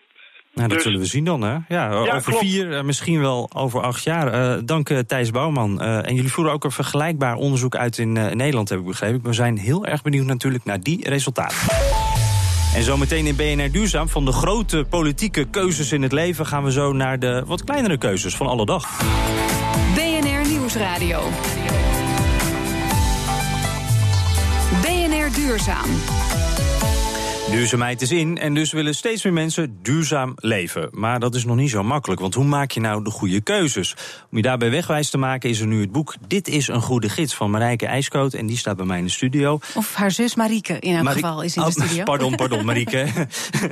nou, 0.55 0.69
dat 0.69 0.71
dus- 0.71 0.83
zullen 0.83 1.01
we 1.01 1.07
zien 1.07 1.25
dan, 1.25 1.43
hè? 1.43 1.57
Ja, 1.69 1.91
over 1.91 2.33
vier, 2.33 2.71
uh, 2.71 2.83
misschien 2.83 3.21
wel 3.21 3.51
over 3.55 3.81
acht 3.81 4.05
jaar. 4.05 4.57
Uh, 4.57 4.63
dank 4.65 4.91
uh, 4.91 4.99
Thijs 4.99 5.31
Bouwman. 5.31 5.81
en 5.81 6.15
jullie 6.15 6.33
voeren 6.33 6.53
ook 6.53 6.65
een 6.65 6.71
vergelijkbaar 6.71 7.35
onderzoek 7.35 7.77
uit 7.77 7.99
in 7.99 8.13
Nederland, 8.13 8.69
heb 8.69 8.79
ik 8.79 8.85
begrepen. 8.85 9.23
We 9.23 9.33
zijn 9.33 9.59
heel 9.59 9.87
erg 9.87 10.03
benieuwd 10.03 10.27
natuurlijk 10.27 10.65
naar 10.65 10.81
die 10.81 11.09
resultaten. 11.09 11.57
En 12.75 12.83
zometeen 12.83 13.27
in 13.27 13.37
BNR 13.37 13.71
Duurzaam, 13.71 14.09
van 14.09 14.25
de 14.25 14.33
grote 14.33 14.85
politieke 14.89 15.45
keuzes 15.45 15.93
in 15.93 16.03
het 16.03 16.13
leven... 16.13 16.47
gaan 16.47 16.65
we 16.65 16.73
zo 16.73 16.93
naar 16.93 17.19
de 17.19 17.43
wat 17.47 17.65
kleinere 17.65 17.99
keuzes 17.99 18.37
van 18.37 18.47
alle 18.47 18.67
dag. 18.67 18.89
BNR 19.95 20.49
Nieuwsradio. 20.49 21.23
BNR 24.83 25.35
Duurzaam. 25.35 25.89
Duurzaamheid 27.55 28.03
is 28.03 28.11
in 28.11 28.39
en 28.39 28.55
dus 28.55 28.73
willen 28.73 28.95
steeds 28.95 29.25
meer 29.25 29.33
mensen 29.33 29.79
duurzaam 29.83 30.33
leven. 30.37 30.89
Maar 30.93 31.21
dat 31.21 31.35
is 31.35 31.45
nog 31.45 31.57
niet 31.57 31.71
zo 31.71 31.83
makkelijk, 31.83 32.21
want 32.21 32.35
hoe 32.35 32.45
maak 32.45 32.71
je 32.71 32.81
nou 32.81 33.05
de 33.05 33.11
goede 33.11 33.41
keuzes? 33.41 33.95
Om 34.31 34.37
je 34.37 34.43
daarbij 34.43 34.71
wegwijs 34.71 35.11
te 35.11 35.19
maken 35.19 35.51
is 35.51 35.61
er 35.61 35.67
nu 35.67 35.81
het 35.81 35.93
boek 35.93 36.15
Dit 36.29 36.49
is 36.49 36.69
een 36.69 36.81
goede 36.81 37.09
gids 37.09 37.35
van 37.35 37.51
Marijke 37.51 37.87
IJskoot. 37.87 38.33
En 38.33 38.47
die 38.47 38.57
staat 38.57 38.77
bij 38.77 38.87
mij 38.87 38.99
in 38.99 39.05
de 39.05 39.11
studio. 39.11 39.59
Of 39.75 39.95
haar 39.95 40.11
zus 40.11 40.35
Marieke 40.35 40.79
in 40.79 40.97
elk 40.97 41.11
geval 41.11 41.43
is 41.43 41.57
in 41.57 41.63
de 41.63 41.69
oh, 41.69 41.75
studio. 41.75 42.05
Pardon, 42.13 42.37
pardon 42.37 42.65
Marieke. 42.65 43.07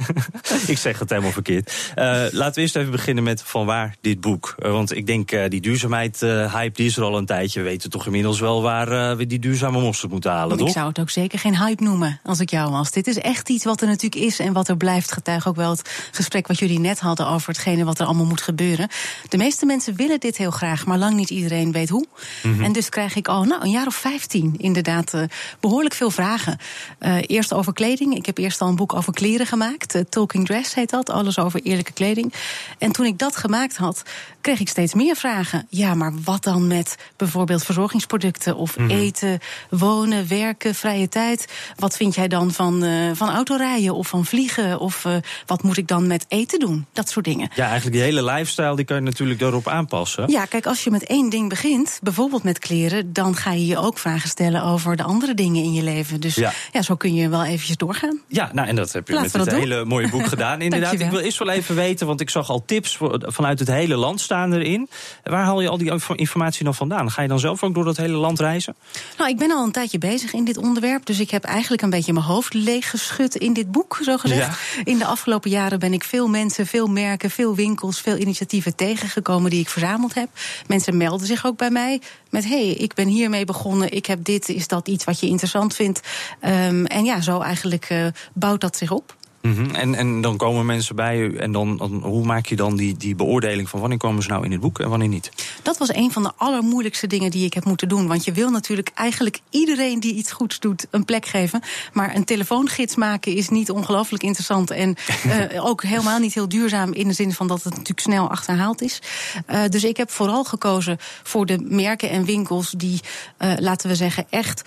ik 0.67 0.79
zeg 0.79 0.99
het 0.99 1.11
helemaal 1.11 1.33
verkeerd. 1.33 1.93
Uh, 1.99 2.05
laten 2.31 2.55
we 2.55 2.61
eerst 2.61 2.77
even 2.77 2.91
beginnen 2.91 3.25
met 3.25 3.43
van 3.43 3.67
waar 3.67 3.97
dit 4.01 4.21
boek. 4.21 4.55
Uh, 4.59 4.71
want 4.71 4.97
ik 4.97 5.07
denk 5.07 5.33
uh, 5.33 5.49
die 5.49 5.61
duurzaamheid 5.61 6.21
hype 6.21 6.73
die 6.73 6.87
is 6.87 6.97
er 6.97 7.03
al 7.03 7.19
een 7.19 7.27
tijdje. 7.27 7.63
We 7.63 7.69
weten 7.69 7.91
toch 7.91 8.07
inmiddels 8.07 8.41
wel 8.41 8.63
waar 8.63 9.17
we 9.17 9.27
die 9.27 9.39
duurzame 9.39 9.81
mosterd 9.81 10.13
moeten 10.13 10.31
halen, 10.31 10.57
toch? 10.57 10.67
Ik 10.67 10.73
zou 10.73 10.89
het 10.89 11.01
ook 11.01 11.11
zeker 11.11 11.39
geen 11.39 11.59
hype 11.59 11.83
noemen 11.83 12.21
als 12.23 12.41
ik 12.41 12.51
jou 12.51 12.71
was. 12.71 12.91
Dit 12.91 13.07
is 13.07 13.19
echt 13.19 13.49
iets 13.49 13.65
wat 13.65 13.72
er 13.81 13.87
natuurlijk 13.87 14.25
is 14.25 14.39
en 14.39 14.53
wat 14.53 14.69
er 14.69 14.77
blijft. 14.77 15.13
Getuig 15.13 15.49
ook 15.49 15.57
wel 15.57 15.71
het 15.71 16.09
gesprek 16.13 16.47
wat 16.47 16.59
jullie 16.59 16.81
net 16.81 17.01
hadden 17.01 17.27
over 17.27 17.49
hetgene 17.49 17.85
wat 17.85 17.99
er 17.99 18.07
allemaal 18.07 18.27
moet 18.27 18.43
gebeuren. 18.43 18.89
De 19.29 19.37
meeste 19.37 19.67
mensen 19.67 19.97
willen 19.97 20.21
dit 20.21 20.37
heel 20.37 20.51
graag, 20.51 20.87
maar 20.87 20.99
lang 20.99 21.15
niet 21.15 21.31
iedereen 21.31 21.73
weet 21.73 21.89
hoe. 21.89 22.07
Mhm. 22.43 22.65
En 22.65 22.73
dus 22.73 22.89
krijg 22.89 23.17
ik 23.17 23.29
al 23.29 23.45
nou, 23.45 23.63
een 23.63 23.71
jaar 23.71 23.87
of 23.87 23.95
vijftien 23.95 24.55
inderdaad 24.59 25.15
uh, 25.15 25.23
behoorlijk 25.61 25.95
veel 25.95 26.11
vragen. 26.11 26.59
Uh, 27.01 27.17
eerst 27.27 27.53
over 27.53 27.73
kleding. 27.73 28.17
Ik 28.17 28.27
heb 28.27 28.39
eerst 28.39 28.61
al 28.61 28.69
een 28.69 28.77
boek 28.77 28.95
over 28.95 29.13
kleren 29.13 29.47
gemaakt. 29.47 29.95
Uh, 29.95 30.03
Talking 30.09 30.47
Dress 30.47 30.75
heet 30.75 30.91
dat. 30.91 31.11
Alles 31.11 31.39
over 31.39 31.61
eerlijke 31.63 31.93
kleding. 31.93 32.33
En 32.79 32.93
toen 32.93 33.07
ik 33.07 33.19
dat 33.19 33.37
gemaakt 33.37 33.77
had, 33.77 34.03
kreeg 34.43 34.61
ik 34.61 34.69
steeds 34.69 34.95
meer 34.95 35.17
vragen. 35.17 35.67
Ja, 35.69 35.95
maar 35.95 36.13
wat 36.25 36.45
dan 36.45 36.67
met 36.67 36.97
bijvoorbeeld 37.17 37.65
verzorgingsproducten 37.65 38.57
of 38.57 38.79
mm 38.79 38.89
-hmm. 38.89 38.99
eten, 38.99 39.39
wonen, 39.71 40.29
werken, 40.29 40.75
vrije 40.75 41.09
tijd? 41.09 41.53
Wat 41.77 41.97
vind 41.97 42.15
jij 42.15 42.29
dan 42.29 42.53
van, 42.53 42.85
van 43.15 43.29
autorijden? 43.29 43.61
of 43.91 44.09
van 44.09 44.25
vliegen? 44.25 44.79
Of 44.79 45.05
uh, 45.05 45.17
wat 45.47 45.63
moet 45.63 45.77
ik 45.77 45.89
dan 45.89 46.07
met 46.07 46.25
eten 46.29 46.59
doen? 46.59 46.87
Dat 46.93 47.09
soort 47.09 47.25
dingen. 47.25 47.51
Ja, 47.55 47.65
eigenlijk 47.65 47.93
die 47.93 48.03
hele 48.03 48.25
lifestyle 48.25 48.77
die 48.77 48.85
kan 48.85 48.97
je 48.97 49.03
natuurlijk 49.03 49.41
daarop 49.41 49.69
aanpassen. 49.69 50.31
Ja, 50.31 50.45
kijk, 50.45 50.67
als 50.67 50.85
je 50.85 50.91
met 50.91 51.05
één 51.05 51.31
ding 51.31 51.49
begint, 51.49 51.99
bijvoorbeeld 52.03 52.43
met 52.43 52.59
kleren, 52.59 53.13
dan 53.13 53.37
ga 53.37 53.53
je 53.53 53.67
je 53.67 53.79
ook 53.79 53.99
vragen 53.99 54.29
stellen 54.29 54.63
over 54.63 54.97
de 54.97 55.03
andere 55.03 55.35
dingen 55.35 55.63
in 55.63 55.73
je 55.73 55.83
leven. 55.83 56.21
Dus 56.21 56.35
ja, 56.35 56.53
ja 56.73 56.83
zo 56.83 56.97
kun 56.97 57.15
je 57.15 57.29
wel 57.29 57.45
eventjes 57.45 57.77
doorgaan. 57.77 58.21
Ja, 58.29 58.51
nou 58.53 58.69
en 58.69 58.77
dat 58.77 58.93
heb 58.93 59.09
je 59.09 59.15
met 59.21 59.33
dit 59.33 59.53
hele 59.53 59.85
mooie 59.85 60.09
boek 60.09 60.27
gedaan. 60.27 60.61
Inderdaad, 60.73 60.93
ik 60.93 61.11
wil 61.11 61.21
eerst 61.21 61.39
wel 61.39 61.51
even 61.51 61.75
weten, 61.75 62.07
want 62.07 62.21
ik 62.21 62.31
zag 62.31 62.51
al 62.51 62.65
tips 62.65 62.99
vanuit 63.19 63.59
het 63.59 63.69
hele 63.69 63.97
land 63.97 64.21
staan 64.33 64.53
erin. 64.53 64.89
Waar 65.23 65.45
haal 65.45 65.61
je 65.61 65.69
al 65.69 65.79
die 65.79 65.93
informatie 66.17 66.65
dan 66.65 66.75
vandaan? 66.75 67.11
Ga 67.11 67.23
je 67.23 67.29
dan 67.29 67.39
zelf 67.39 67.63
ook 67.63 67.75
door 67.75 67.85
dat 67.85 67.97
hele 67.97 68.17
land 68.17 68.41
reizen? 68.41 68.75
Nou, 69.19 69.31
ik 69.31 69.37
ben 69.37 69.51
al 69.51 69.65
een 69.65 69.73
tijdje 69.73 69.99
bezig 69.99 70.33
in 70.33 70.45
dit 70.45 70.57
onderwerp, 70.57 71.07
dus 71.07 71.21
ik 71.21 71.31
heb 71.31 71.45
eigenlijk 71.45 71.83
een 71.83 71.91
beetje 71.91 72.13
mijn 72.13 72.25
hoofd 72.25 72.55
leeggeschud 72.55 73.35
in 73.37 73.53
dit 73.53 73.71
boek 73.71 73.99
zo 74.03 74.17
gezegd. 74.17 74.59
In 74.85 74.99
de 74.99 75.05
afgelopen 75.05 75.51
jaren 75.51 75.79
ben 75.79 75.93
ik 75.93 76.05
veel 76.05 76.29
mensen, 76.29 76.67
veel 76.67 76.87
merken, 76.87 77.31
veel 77.31 77.55
winkels, 77.55 78.01
veel 78.01 78.17
initiatieven 78.17 78.77
tegengekomen 78.77 79.51
die 79.51 79.61
ik 79.61 79.69
verzameld 79.69 80.15
heb. 80.15 80.29
Mensen 80.67 80.97
melden 80.97 81.27
zich 81.27 81.47
ook 81.47 81.57
bij 81.57 81.71
mij 81.71 82.01
met: 82.31 82.45
hey, 82.45 82.69
ik 82.69 82.95
ben 82.95 83.09
hiermee 83.09 83.45
begonnen, 83.45 83.93
ik 83.93 84.07
heb 84.07 84.25
dit, 84.25 84.49
is 84.49 84.69
dat 84.69 84.89
iets 84.89 85.05
wat 85.05 85.21
je 85.21 85.27
interessant 85.27 85.75
vindt? 85.75 86.01
Um, 86.45 86.87
en 86.87 87.05
ja, 87.05 87.21
zo 87.21 87.41
eigenlijk 87.41 87.91
uh, 87.91 88.07
bouwt 88.33 88.61
dat 88.61 88.77
zich 88.77 88.91
op. 88.91 89.17
Mm 89.43 89.55
-hmm. 89.55 89.71
en, 89.75 89.95
en 89.95 90.21
dan 90.21 90.37
komen 90.37 90.67
mensen 90.67 90.97
bij 90.97 91.19
u 91.19 91.37
en 91.37 91.53
dan, 91.53 91.77
dan, 91.77 92.03
hoe 92.03 92.25
maak 92.25 92.47
je 92.47 92.57
dan 92.57 92.77
die, 92.77 92.97
die 92.97 93.15
beoordeling 93.15 93.69
van 93.69 93.81
wanneer 93.81 93.99
komen 93.99 94.23
ze 94.23 94.29
nou 94.29 94.45
in 94.45 94.53
het 94.53 94.61
boek 94.61 94.79
en 94.79 94.89
wanneer 94.89 95.09
niet? 95.09 95.31
Dat 95.63 95.79
was 95.79 95.95
een 95.95 96.13
van 96.13 96.23
de 96.23 96.33
allermoeilijkste 96.37 97.07
dingen 97.07 97.31
die 97.31 97.47
ik 97.47 97.55
heb 97.55 97.65
moeten 97.65 97.89
doen. 97.89 98.07
Want 98.07 98.25
je 98.25 98.33
wil 98.33 98.51
natuurlijk 98.51 98.91
eigenlijk 98.95 99.41
iedereen 99.51 100.01
die 100.01 100.15
iets 100.15 100.33
goeds 100.33 100.61
doet 100.61 100.87
een 100.91 101.05
plek 101.05 101.27
geven. 101.27 101.63
Maar 101.93 102.15
een 102.15 102.25
telefoongids 102.25 102.97
maken 102.97 103.35
is 103.37 103.49
niet 103.49 103.71
ongelooflijk 103.71 104.23
interessant. 104.23 104.71
En 104.71 104.97
uh, 105.27 105.65
ook 105.71 105.83
helemaal 105.83 106.19
niet 106.19 106.35
heel 106.35 106.49
duurzaam 106.49 106.93
in 106.93 107.09
de 107.09 107.15
zin 107.15 107.33
van 107.33 107.47
dat 107.47 107.63
het 107.63 107.73
natuurlijk 107.73 108.01
snel 108.01 108.31
achterhaald 108.31 108.83
is. 108.83 109.03
Uh, 109.51 109.65
dus 109.69 109.85
ik 109.85 109.97
heb 109.97 110.11
vooral 110.11 110.45
gekozen 110.45 110.97
voor 111.23 111.47
de 111.47 111.59
merken 111.59 112.11
en 112.11 112.25
winkels 112.25 112.71
die, 112.71 113.01
uh, 113.39 113.53
laten 113.59 113.89
we 113.89 113.95
zeggen, 113.95 114.27
echt 114.31 114.63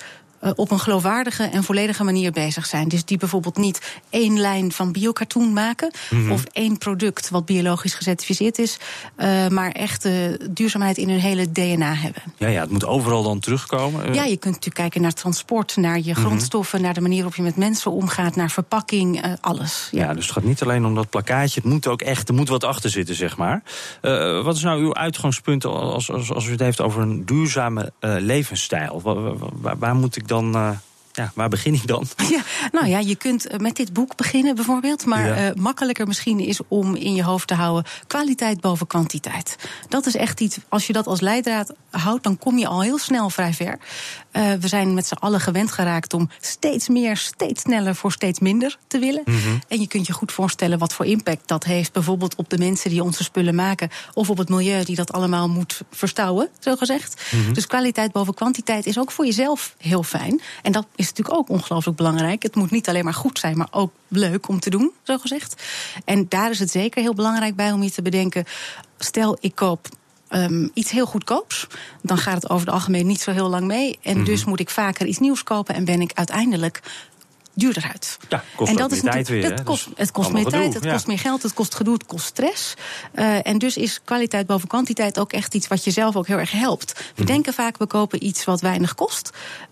op 0.55 0.71
een 0.71 0.79
geloofwaardige 0.79 1.43
en 1.43 1.63
volledige 1.63 2.03
manier 2.03 2.31
bezig 2.31 2.65
zijn. 2.65 2.87
Dus 2.87 3.05
die 3.05 3.17
bijvoorbeeld 3.17 3.57
niet 3.57 3.81
één 4.09 4.39
lijn 4.39 4.71
van 4.71 4.91
biocartoon 4.91 5.53
maken 5.53 5.91
mm 6.09 6.21
-hmm. 6.21 6.31
of 6.31 6.43
één 6.51 6.77
product 6.77 7.29
wat 7.29 7.45
biologisch 7.45 7.93
gecertificeerd 7.93 8.59
is, 8.59 8.77
uh, 9.17 9.47
maar 9.47 9.71
echt 9.71 10.05
uh, 10.05 10.13
duurzaamheid 10.49 10.97
in 10.97 11.09
hun 11.09 11.19
hele 11.19 11.51
DNA 11.51 11.93
hebben. 11.93 12.21
Ja, 12.37 12.47
ja, 12.47 12.61
het 12.61 12.71
moet 12.71 12.85
overal 12.85 13.23
dan 13.23 13.39
terugkomen. 13.39 14.13
Ja, 14.13 14.23
je 14.23 14.37
kunt 14.37 14.53
natuurlijk 14.53 14.75
kijken 14.75 15.01
naar 15.01 15.13
transport, 15.13 15.75
naar 15.75 15.99
je 15.99 16.15
grondstoffen, 16.15 16.79
mm 16.79 16.85
-hmm. 16.85 16.93
naar 16.93 16.93
de 16.93 17.01
manier 17.01 17.23
waarop 17.23 17.35
je 17.35 17.41
met 17.41 17.55
mensen 17.55 17.91
omgaat, 17.91 18.35
naar 18.35 18.51
verpakking, 18.51 19.37
alles. 19.41 19.87
Ja. 19.91 20.03
ja. 20.03 20.13
dus 20.13 20.23
het 20.23 20.33
gaat 20.33 20.43
niet 20.43 20.61
alleen 20.61 20.85
om 20.85 20.95
dat 20.95 21.09
plakkaatje, 21.09 21.61
het 21.61 21.71
moet 21.71 21.87
ook 21.87 22.01
echt, 22.01 22.29
er 22.29 22.35
moet 22.35 22.49
wat 22.49 22.63
achter 22.63 22.89
zitten, 22.89 23.15
zeg 23.15 23.37
maar. 23.37 23.63
wat 24.43 24.55
is 24.55 24.63
nou 24.63 24.81
uw 24.81 24.93
uitgangspunt 24.93 25.65
als, 25.65 26.11
als, 26.11 26.31
als 26.31 26.47
u 26.47 26.51
het 26.51 26.59
heeft 26.59 26.81
over 26.81 27.01
een 27.01 27.25
duurzame 27.25 27.91
levensstijl? 27.99 29.01
Waar, 29.01 29.37
waar, 29.37 29.77
waar 29.77 29.95
moet 29.95 30.15
ik 30.15 30.27
dan 30.27 30.34
hvordan 30.35 30.55
eh, 30.55 30.77
ja, 31.15 31.31
waar 31.35 31.49
begin 31.49 31.73
ik 31.73 31.87
dan? 31.87 32.07
Ja, 32.35 32.41
nou 32.71 32.87
ja, 32.87 32.99
je 32.99 33.15
kunt 33.15 33.47
eh, 33.47 33.59
met 33.59 33.75
dit 33.75 33.93
boek 33.93 34.15
beginnen 34.15 34.55
bijvoorbeeld. 34.55 35.05
Maar 35.05 35.27
ja. 35.27 35.49
uh, 35.49 35.55
makkelijker 35.55 36.07
misschien 36.07 36.39
is 36.39 36.59
om 36.67 36.95
in 36.95 37.13
je 37.13 37.23
hoofd 37.23 37.47
te 37.47 37.53
houden... 37.53 37.91
kwaliteit 38.07 38.61
boven 38.61 38.87
kwantiteit. 38.87 39.55
Dat 39.89 40.05
is 40.05 40.15
echt 40.15 40.41
iets, 40.41 40.57
als 40.69 40.87
je 40.87 40.93
dat 40.93 41.07
als 41.07 41.21
leidraad 41.21 41.73
houdt... 41.89 42.23
dan 42.23 42.37
kom 42.37 42.57
je 42.57 42.67
al 42.67 42.81
heel 42.81 42.97
snel 42.97 43.29
vrij 43.29 43.53
ver. 43.53 43.77
Uh, 44.31 44.53
we 44.53 44.67
zijn 44.67 44.93
met 44.93 45.07
z'n 45.07 45.13
allen 45.13 45.39
gewend 45.39 45.71
geraakt 45.71 46.13
om 46.13 46.29
steeds 46.39 46.87
meer, 46.87 47.17
steeds 47.17 47.61
sneller... 47.61 47.95
voor 47.95 48.11
steeds 48.11 48.39
minder 48.39 48.77
te 48.87 48.99
willen. 48.99 49.21
Mm 49.25 49.39
-hmm. 49.39 49.61
En 49.67 49.79
je 49.79 49.87
kunt 49.87 50.07
je 50.07 50.13
goed 50.13 50.31
voorstellen 50.31 50.77
wat 50.77 50.93
voor 50.93 51.05
impact 51.05 51.47
dat 51.47 51.63
heeft... 51.63 51.93
bijvoorbeeld 51.93 52.35
op 52.35 52.49
de 52.49 52.57
mensen 52.57 52.89
die 52.89 53.03
onze 53.03 53.23
spullen 53.23 53.55
maken... 53.55 53.89
of 54.13 54.29
op 54.29 54.37
het 54.37 54.49
milieu 54.49 54.83
die 54.83 54.95
dat 54.95 55.13
allemaal 55.13 55.49
moet 55.49 55.81
verstouwen, 55.91 56.49
zo 56.59 56.75
gezegd. 56.75 57.21
Mm 57.31 57.43
-hmm. 57.43 57.53
Dus 57.53 57.67
kwaliteit 57.67 58.11
boven 58.11 58.33
kwantiteit 58.33 58.85
is 58.85 58.99
ook 58.99 59.11
voor 59.11 59.25
jezelf 59.25 59.75
heel 59.77 60.03
fijn. 60.03 60.41
En 60.61 60.71
dat 60.71 60.87
is 60.95 61.04
natuurlijk 61.09 61.37
ook 61.37 61.49
ongelooflijk 61.49 61.97
belangrijk. 61.97 62.43
Het 62.43 62.55
moet 62.55 62.71
niet 62.71 62.89
alleen 62.89 63.03
maar 63.03 63.13
goed 63.13 63.39
zijn, 63.39 63.57
maar 63.57 63.67
ook 63.71 63.91
leuk 64.07 64.47
om 64.47 64.59
te 64.59 64.69
doen, 64.69 64.91
zo 65.03 65.17
gezegd. 65.17 65.63
En 66.05 66.25
daar 66.29 66.49
is 66.49 66.59
het 66.59 66.71
zeker 66.71 67.01
heel 67.01 67.13
belangrijk 67.13 67.55
bij 67.55 67.71
om 67.71 67.83
je 67.83 67.91
te 67.91 68.01
bedenken: 68.01 68.45
stel 68.97 69.37
ik 69.39 69.55
koop. 69.55 69.87
Um, 70.29 70.71
iets 70.73 70.91
heel 70.91 71.05
goedkoops, 71.05 71.67
dan 72.01 72.17
gaat 72.17 72.35
het 72.35 72.49
over 72.49 72.65
het 72.65 72.75
algemeen 72.75 73.07
niet 73.07 73.21
zo 73.21 73.31
heel 73.31 73.49
lang 73.49 73.65
mee. 73.65 73.99
En 74.01 74.11
mm 74.11 74.15
-hmm. 74.15 74.25
dus 74.25 74.45
moet 74.45 74.59
ik 74.59 74.69
vaker 74.69 75.05
iets 75.05 75.19
nieuws 75.19 75.43
kopen 75.43 75.75
en 75.75 75.85
ben 75.85 76.01
ik 76.01 76.11
uiteindelijk 76.13 76.81
duurder 77.55 77.83
uit. 77.91 78.17
Ja, 78.29 78.43
kost 78.55 78.71
en 78.71 78.77
dat 78.77 78.91
is 78.91 79.01
tijd 79.01 79.27
weer. 79.27 79.43
Het 79.51 79.63
kost, 79.63 79.87
het 79.95 80.11
kost 80.11 80.31
meer 80.31 80.43
gedoe, 80.43 80.59
tijd, 80.59 80.73
het 80.73 80.83
ja. 80.83 80.91
kost 80.91 81.07
meer 81.07 81.19
geld, 81.19 81.43
het 81.43 81.53
kost 81.53 81.75
gedoe, 81.75 81.93
het 81.93 82.05
kost 82.05 82.25
stress. 82.25 82.73
Uh, 83.15 83.47
en 83.47 83.57
dus 83.57 83.77
is 83.77 83.99
kwaliteit 84.03 84.47
boven 84.47 84.67
kwantiteit 84.67 85.19
ook 85.19 85.33
echt 85.33 85.53
iets 85.55 85.67
wat 85.67 85.83
jezelf 85.83 86.15
ook 86.15 86.27
heel 86.27 86.37
erg 86.37 86.51
helpt. 86.51 86.93
We 86.93 87.01
Mhm. 87.15 87.25
denken 87.25 87.53
vaak, 87.53 87.77
we 87.77 87.85
kopen 87.85 88.25
iets 88.25 88.45
wat 88.45 88.61
weinig 88.61 88.95
kost. 88.95 89.29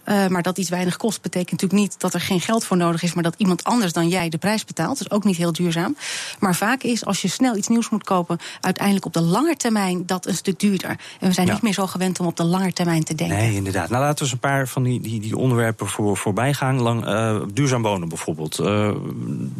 Uh, 0.10 0.28
maar 0.28 0.42
dat 0.42 0.58
iets 0.58 0.70
weinig 0.70 0.98
kost 0.98 1.22
betekent 1.22 1.52
natuurlijk 1.62 1.82
niet 1.82 2.00
dat 2.00 2.14
er 2.14 2.20
geen 2.22 2.42
geld 2.42 2.64
voor 2.66 2.78
nodig 2.78 3.04
is, 3.04 3.14
maar 3.14 3.24
dat 3.24 3.36
iemand 3.38 3.64
anders 3.64 3.94
dan 3.94 4.08
jij 4.08 4.30
de 4.30 4.38
prijs 4.38 4.66
betaalt. 4.66 4.98
Dat 4.98 5.08
is 5.08 5.12
ook 5.12 5.24
niet 5.24 5.38
heel 5.38 5.52
duurzaam. 5.52 5.96
Maar 6.40 6.56
vaak 6.56 6.84
is 6.84 7.06
als 7.06 7.22
je 7.22 7.28
snel 7.28 7.56
iets 7.56 7.68
nieuws 7.68 7.90
moet 7.90 8.04
kopen, 8.04 8.38
uiteindelijk 8.62 9.06
op 9.06 9.14
de 9.14 9.22
lange 9.22 9.56
termijn 9.56 10.06
dat 10.06 10.26
een 10.26 10.36
stuk 10.36 10.60
duurder. 10.60 10.90
En 11.20 11.28
we 11.28 11.34
zijn 11.34 11.48
Ja. 11.48 11.54
niet 11.54 11.62
meer 11.62 11.74
zo 11.74 11.88
gewend 11.88 12.20
om 12.20 12.26
op 12.26 12.38
de 12.38 12.44
lange 12.44 12.74
termijn 12.74 13.04
te 13.04 13.16
denken. 13.16 13.38
Nee, 13.38 13.54
inderdaad. 13.54 13.90
Nou, 13.90 14.02
laten 14.02 14.16
we 14.18 14.24
eens 14.24 14.32
een 14.32 14.40
paar 14.40 14.68
van 14.68 14.84
die, 14.84 15.02
die, 15.02 15.20
die 15.20 15.38
onderwerpen 15.38 15.88
voor, 15.88 16.18
voorbij 16.18 16.54
gaan. 16.54 16.82
Lang, 16.82 17.06
eh, 17.06 17.42
duurzaam 17.54 17.73
wonen 17.82 18.10
bijvoorbeeld. 18.10 18.60
Eh, 18.60 18.92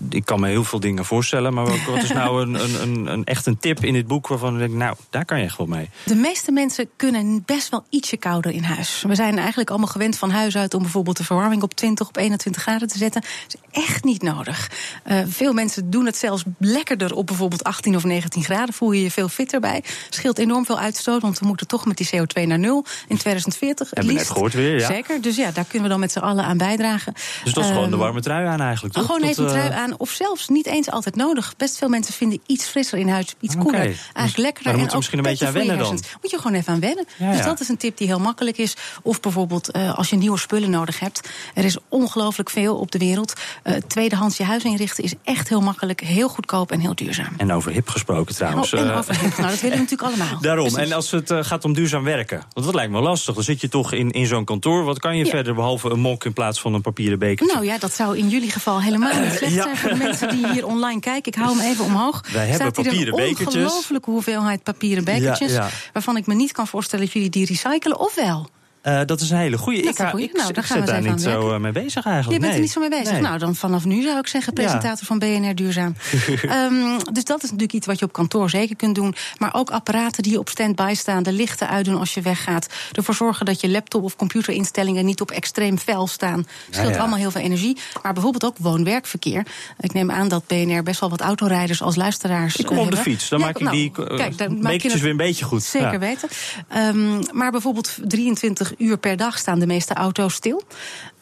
ik 0.10 0.26
kan 0.26 0.40
me 0.40 0.48
heel 0.48 0.64
veel 0.64 0.80
dingen 0.80 1.06
voorstellen. 1.06 1.54
Maar 1.54 1.66
wat, 1.66 1.84
wat 1.88 2.04
is 2.04 2.12
nou 2.12 2.42
een, 2.42 2.82
een, 2.82 3.06
een, 3.06 3.24
echt 3.24 3.46
een 3.46 3.58
tip 3.58 3.84
in 3.84 3.94
dit 3.94 4.08
boek 4.08 4.28
waarvan 4.28 4.54
ik 4.54 4.60
denk, 4.60 4.74
nou, 4.74 4.96
daar 5.10 5.26
kan 5.26 5.38
je 5.40 5.44
echt 5.44 5.58
wel 5.58 5.68
mee. 5.68 5.90
De 6.06 6.16
meeste 6.16 6.52
mensen 6.52 6.90
kunnen 6.96 7.44
best 7.46 7.70
wel 7.70 7.86
ietsje 7.90 8.18
kouder 8.18 8.52
in 8.52 8.64
huis. 8.64 9.04
We 9.08 9.16
zijn 9.16 9.38
eigenlijk 9.38 9.70
allemaal 9.70 9.88
gewend 9.88 10.18
van 10.18 10.30
huis 10.30 10.58
uit 10.58 10.74
om 10.74 10.82
bijvoorbeeld 10.82 11.18
de 11.18 11.24
verwarming 11.24 11.62
op 11.62 11.74
20, 11.74 12.08
op 12.08 12.18
21 12.18 12.62
graden 12.62 12.88
te 12.88 12.98
zetten. 12.98 13.22
Dat 13.22 13.60
is 13.72 13.84
echt 13.84 14.04
niet 14.04 14.22
nodig. 14.22 14.72
Uh, 15.08 15.20
veel 15.28 15.54
mensen 15.54 15.90
doen 15.90 16.06
het 16.06 16.18
zelfs 16.18 16.44
lekkerder 16.60 17.14
op 17.14 17.28
bijvoorbeeld 17.28 17.64
18 17.64 17.96
of 17.96 18.04
19 18.04 18.44
graden. 18.44 18.74
Voel 18.74 18.92
je 18.92 19.04
je 19.04 19.12
veel 19.12 19.28
fitter 19.28 19.60
bij. 19.60 19.84
Scheelt 20.10 20.38
enorm 20.38 20.66
veel 20.66 20.80
uitstoot, 20.80 21.22
want 21.22 21.40
we 21.40 21.46
moeten 21.46 21.68
toch 21.68 21.86
met 21.86 21.98
die 21.98 22.10
CO2 22.16 22.48
naar 22.48 22.60
nul 22.60 22.86
in 23.08 23.18
2040. 23.18 23.90
het 23.90 23.98
Hebben 23.98 24.14
we 24.14 24.20
net 24.20 24.30
gehoord 24.30 24.54
weer, 24.54 24.80
ja. 24.80 24.88
Zeker, 24.88 25.22
dus 25.22 25.36
ja, 25.36 25.52
daar 25.52 25.64
kunnen 25.66 25.84
we 25.84 25.90
dan 25.90 26.00
met 26.00 26.12
z'n 26.12 26.20
allen 26.20 26.44
aan 26.44 26.58
bijdragen. 26.58 27.14
Dus 27.44 27.54
dat 27.54 27.64
is 27.64 27.70
gewoon 27.70 27.90
de 27.90 27.96
Ehm, 27.96 28.03
warme 28.04 28.22
trui 28.22 28.46
aan 28.48 28.62
eigenlijk, 28.62 28.94
toch? 28.96 29.06
Gewoon 29.06 29.22
even 29.24 29.44
een 29.44 29.50
eh, 29.50 29.56
trui 29.56 29.72
aan, 29.74 29.94
of 29.98 30.10
zelfs 30.10 30.48
niet 30.48 30.66
eens 30.66 30.90
altijd 30.92 31.16
nodig. 31.16 31.54
Best 31.58 31.78
veel 31.78 31.90
mensen 31.90 32.14
vinden 32.14 32.42
iets 32.46 32.66
frisser 32.66 32.98
in 33.00 33.10
huis, 33.10 33.36
iets 33.40 33.56
koeler. 33.58 33.84
dus- 33.84 34.10
Eigenlijk 34.14 34.38
lekkerder. 34.38 34.64
daar 34.64 34.74
en 34.74 34.80
moet 34.80 34.88
je 34.88 34.92
ook 34.92 34.96
misschien 34.96 35.18
een 35.18 35.24
beetje 35.24 35.46
aan 35.48 35.54
wennen 35.54 35.78
dan. 35.78 36.00
Moet 36.22 36.32
je 36.32 36.38
gewoon 36.38 36.54
even 36.58 36.74
aan 36.74 36.80
wennen. 36.80 37.06
Ja, 37.18 37.30
dus 37.30 37.38
ja. 37.40 37.46
dat 37.46 37.60
is 37.60 37.70
een 37.70 37.78
tip 37.78 37.98
die 37.98 38.08
heel 38.08 38.20
makkelijk 38.20 38.58
is. 38.58 38.76
Of 39.02 39.20
bijvoorbeeld 39.20 39.72
eh, 39.72 39.98
als 39.98 40.10
je 40.10 40.16
nieuwe 40.16 40.38
spullen 40.38 40.70
nodig 40.70 41.00
hebt. 41.00 41.30
Er 41.54 41.66
is 41.66 41.78
ongelooflijk 41.90 42.50
veel 42.50 42.76
op 42.76 42.92
de 42.92 42.98
wereld. 42.98 43.34
Eh, 43.64 43.74
tweedehands 43.88 44.38
je 44.38 44.44
huis 44.44 44.64
inrichten 44.64 45.04
is 45.04 45.14
echt 45.24 45.50
heel 45.50 45.62
makkelijk, 45.62 46.02
heel 46.02 46.30
goedkoop 46.30 46.72
en 46.72 46.80
heel 46.80 46.96
duurzaam. 46.96 47.34
En 47.38 47.52
over 47.54 47.72
hip 47.72 47.90
gesproken 47.90 48.36
trouwens. 48.36 48.74
Oh, 48.74 48.80
en 48.80 48.90
eh, 48.92 48.98
over 48.98 49.20
hip. 49.20 49.38
Nou, 49.38 49.50
dat 49.50 49.62
willen 49.62 49.78
we 49.78 49.84
natuurlijk 49.84 50.02
allemaal. 50.02 50.42
Daarom, 50.42 50.68
Precies. 50.68 50.90
en 50.90 50.96
als 50.96 51.12
het 51.12 51.32
eh, 51.32 51.40
gaat 51.44 51.66
om 51.66 51.74
duurzaam 51.74 52.04
werken, 52.04 52.44
want 52.54 52.66
dat 52.66 52.76
lijkt 52.76 52.92
me 52.92 53.00
lastig. 53.00 53.34
Dan 53.36 53.44
zit 53.44 53.62
je 53.62 53.70
toch 53.70 53.92
in, 53.94 54.12
in 54.12 54.26
zo'n 54.26 54.44
kantoor. 54.46 54.84
Wat 54.84 55.00
kan 55.00 55.18
je 55.18 55.24
Ja. 55.26 55.30
verder 55.30 55.54
behalve 55.56 55.90
een 55.90 56.00
mok 56.00 56.26
in 56.26 56.34
plaats 56.34 56.62
van 56.62 56.74
een 56.74 56.82
papieren 56.82 57.20
beker? 57.20 57.46
Nou 57.48 57.66
ja, 57.66 57.78
dat 57.78 57.93
zou 57.94 58.18
in 58.18 58.30
jullie 58.30 58.52
geval 58.52 58.82
helemaal 58.82 59.20
niet 59.20 59.34
slecht 59.34 59.54
ja. 59.54 59.64
zijn 59.64 59.78
voor 59.78 59.90
de 59.90 59.96
mensen 59.96 60.30
die 60.30 60.52
hier 60.52 60.66
online 60.66 61.00
kijken. 61.00 61.32
Ik 61.32 61.38
hou 61.38 61.58
hem 61.58 61.72
even 61.72 61.86
omhoog. 61.86 62.22
Wij 62.32 62.48
hebben 62.48 62.56
Staat 62.56 62.76
hier 62.76 62.86
papieren 62.86 63.14
een 63.14 63.30
bekertjes. 63.30 63.64
ongelooflijke 63.64 64.10
hoeveelheid 64.10 64.64
papieren 64.64 65.04
bekertjes. 65.04 65.58
Waarvan 65.94 66.18
ik 66.18 66.26
me 66.26 66.34
niet 66.34 66.52
kan 66.52 66.68
voorstellen 66.68 67.06
dat 67.06 67.14
jullie 67.14 67.30
die 67.30 67.46
recyclen, 67.46 68.00
of 68.00 68.16
wel? 68.16 68.50
Eh, 68.84 69.00
dat 69.06 69.22
is 69.22 69.30
een 69.30 69.38
hele 69.38 69.58
goede. 69.58 69.82
Dat 69.82 69.90
Ik, 69.92 69.98
Nou, 69.98 70.20
ik 70.20 70.34
daar 70.56 70.64
gaan 70.64 70.86
we 70.86 71.10
niet 71.10 71.22
zo 71.22 71.30
werken. 71.30 71.54
eh, 71.54 71.60
mee 71.60 71.72
bezig 71.72 72.04
Je 72.04 72.10
eigenlijk. 72.10 72.30
bent 72.42 72.42
nee. 72.42 72.52
er 72.54 72.60
niet 72.60 72.72
zo 72.72 72.80
mee 72.80 72.90
bezig. 72.90 73.12
Nee. 73.12 73.22
Nou, 73.22 73.38
dan 73.38 73.56
vanaf 73.56 73.86
nu 73.86 74.02
zou 74.02 74.18
ik 74.18 74.28
zeggen, 74.28 74.54
presentator 74.54 75.06
van 75.06 75.20
BNR 75.20 75.56
Duurzaam. 75.56 75.96
Ehm, 76.42 77.00
dus 77.12 77.24
dat 77.24 77.38
is 77.38 77.44
natuurlijk 77.44 77.74
iets 77.74 77.88
wat 77.88 78.00
je 78.00 78.06
op 78.06 78.14
kantoor 78.14 78.50
zeker 78.50 78.76
kunt 78.76 78.96
doen. 78.96 79.16
Maar 79.38 79.54
ook 79.54 79.70
apparaten 79.72 80.24
die 80.24 80.40
op 80.40 80.50
standby 80.50 80.94
staan, 80.96 81.24
de 81.24 81.32
lichten 81.32 81.70
uitdoen 81.70 82.00
als 82.00 82.14
je 82.14 82.22
weggaat. 82.22 82.68
Ervoor 82.92 83.16
zorgen 83.16 83.46
dat 83.46 83.62
je 83.62 83.70
laptop 83.70 84.04
of 84.04 84.16
computerinstellingen 84.16 85.06
niet 85.06 85.22
op 85.22 85.32
extreem 85.32 85.78
fel 85.78 86.08
staan. 86.08 86.48
Scheelt 86.70 86.94
ja. 86.94 87.00
allemaal 87.00 87.18
heel 87.20 87.32
veel 87.32 87.42
energie. 87.42 87.78
Maar 88.02 88.14
bijvoorbeeld 88.14 88.44
ook 88.46 88.58
woon-werkverkeer. 88.58 89.46
Ik 89.80 89.94
neem 89.94 90.12
aan 90.12 90.28
dat 90.28 90.48
BNR 90.48 90.84
best 90.84 91.00
wel 91.00 91.10
wat 91.10 91.22
autorijders 91.22 91.82
als 91.82 91.96
luisteraars 91.96 92.56
Ik 92.56 92.66
kom 92.66 92.78
eh, 92.78 92.84
op 92.84 92.92
de 92.92 92.98
fiets. 92.98 93.30
Dan 93.30 93.40
maak 93.40 93.56
ik 93.56 93.62
nou, 93.62 93.76
die 93.76 93.92
eh, 93.96 94.18
kijk, 94.18 94.38
dan 94.38 94.62
maak 94.62 94.72
je 94.74 94.92
het- 94.92 95.02
weer 95.02 95.12
een 95.12 95.18
beetje 95.18 95.46
goed. 95.46 95.64
Zeker 95.64 96.00
weten. 96.00 96.30
Ehm, 96.68 97.22
maar 97.32 97.52
bijvoorbeeld 97.52 97.98
23 98.08 98.73
uur 98.78 98.98
per 98.98 99.18
dag 99.18 99.38
staan 99.38 99.60
de 99.60 99.66
meeste 99.66 99.94
auto's 99.94 100.34
stil. 100.34 100.64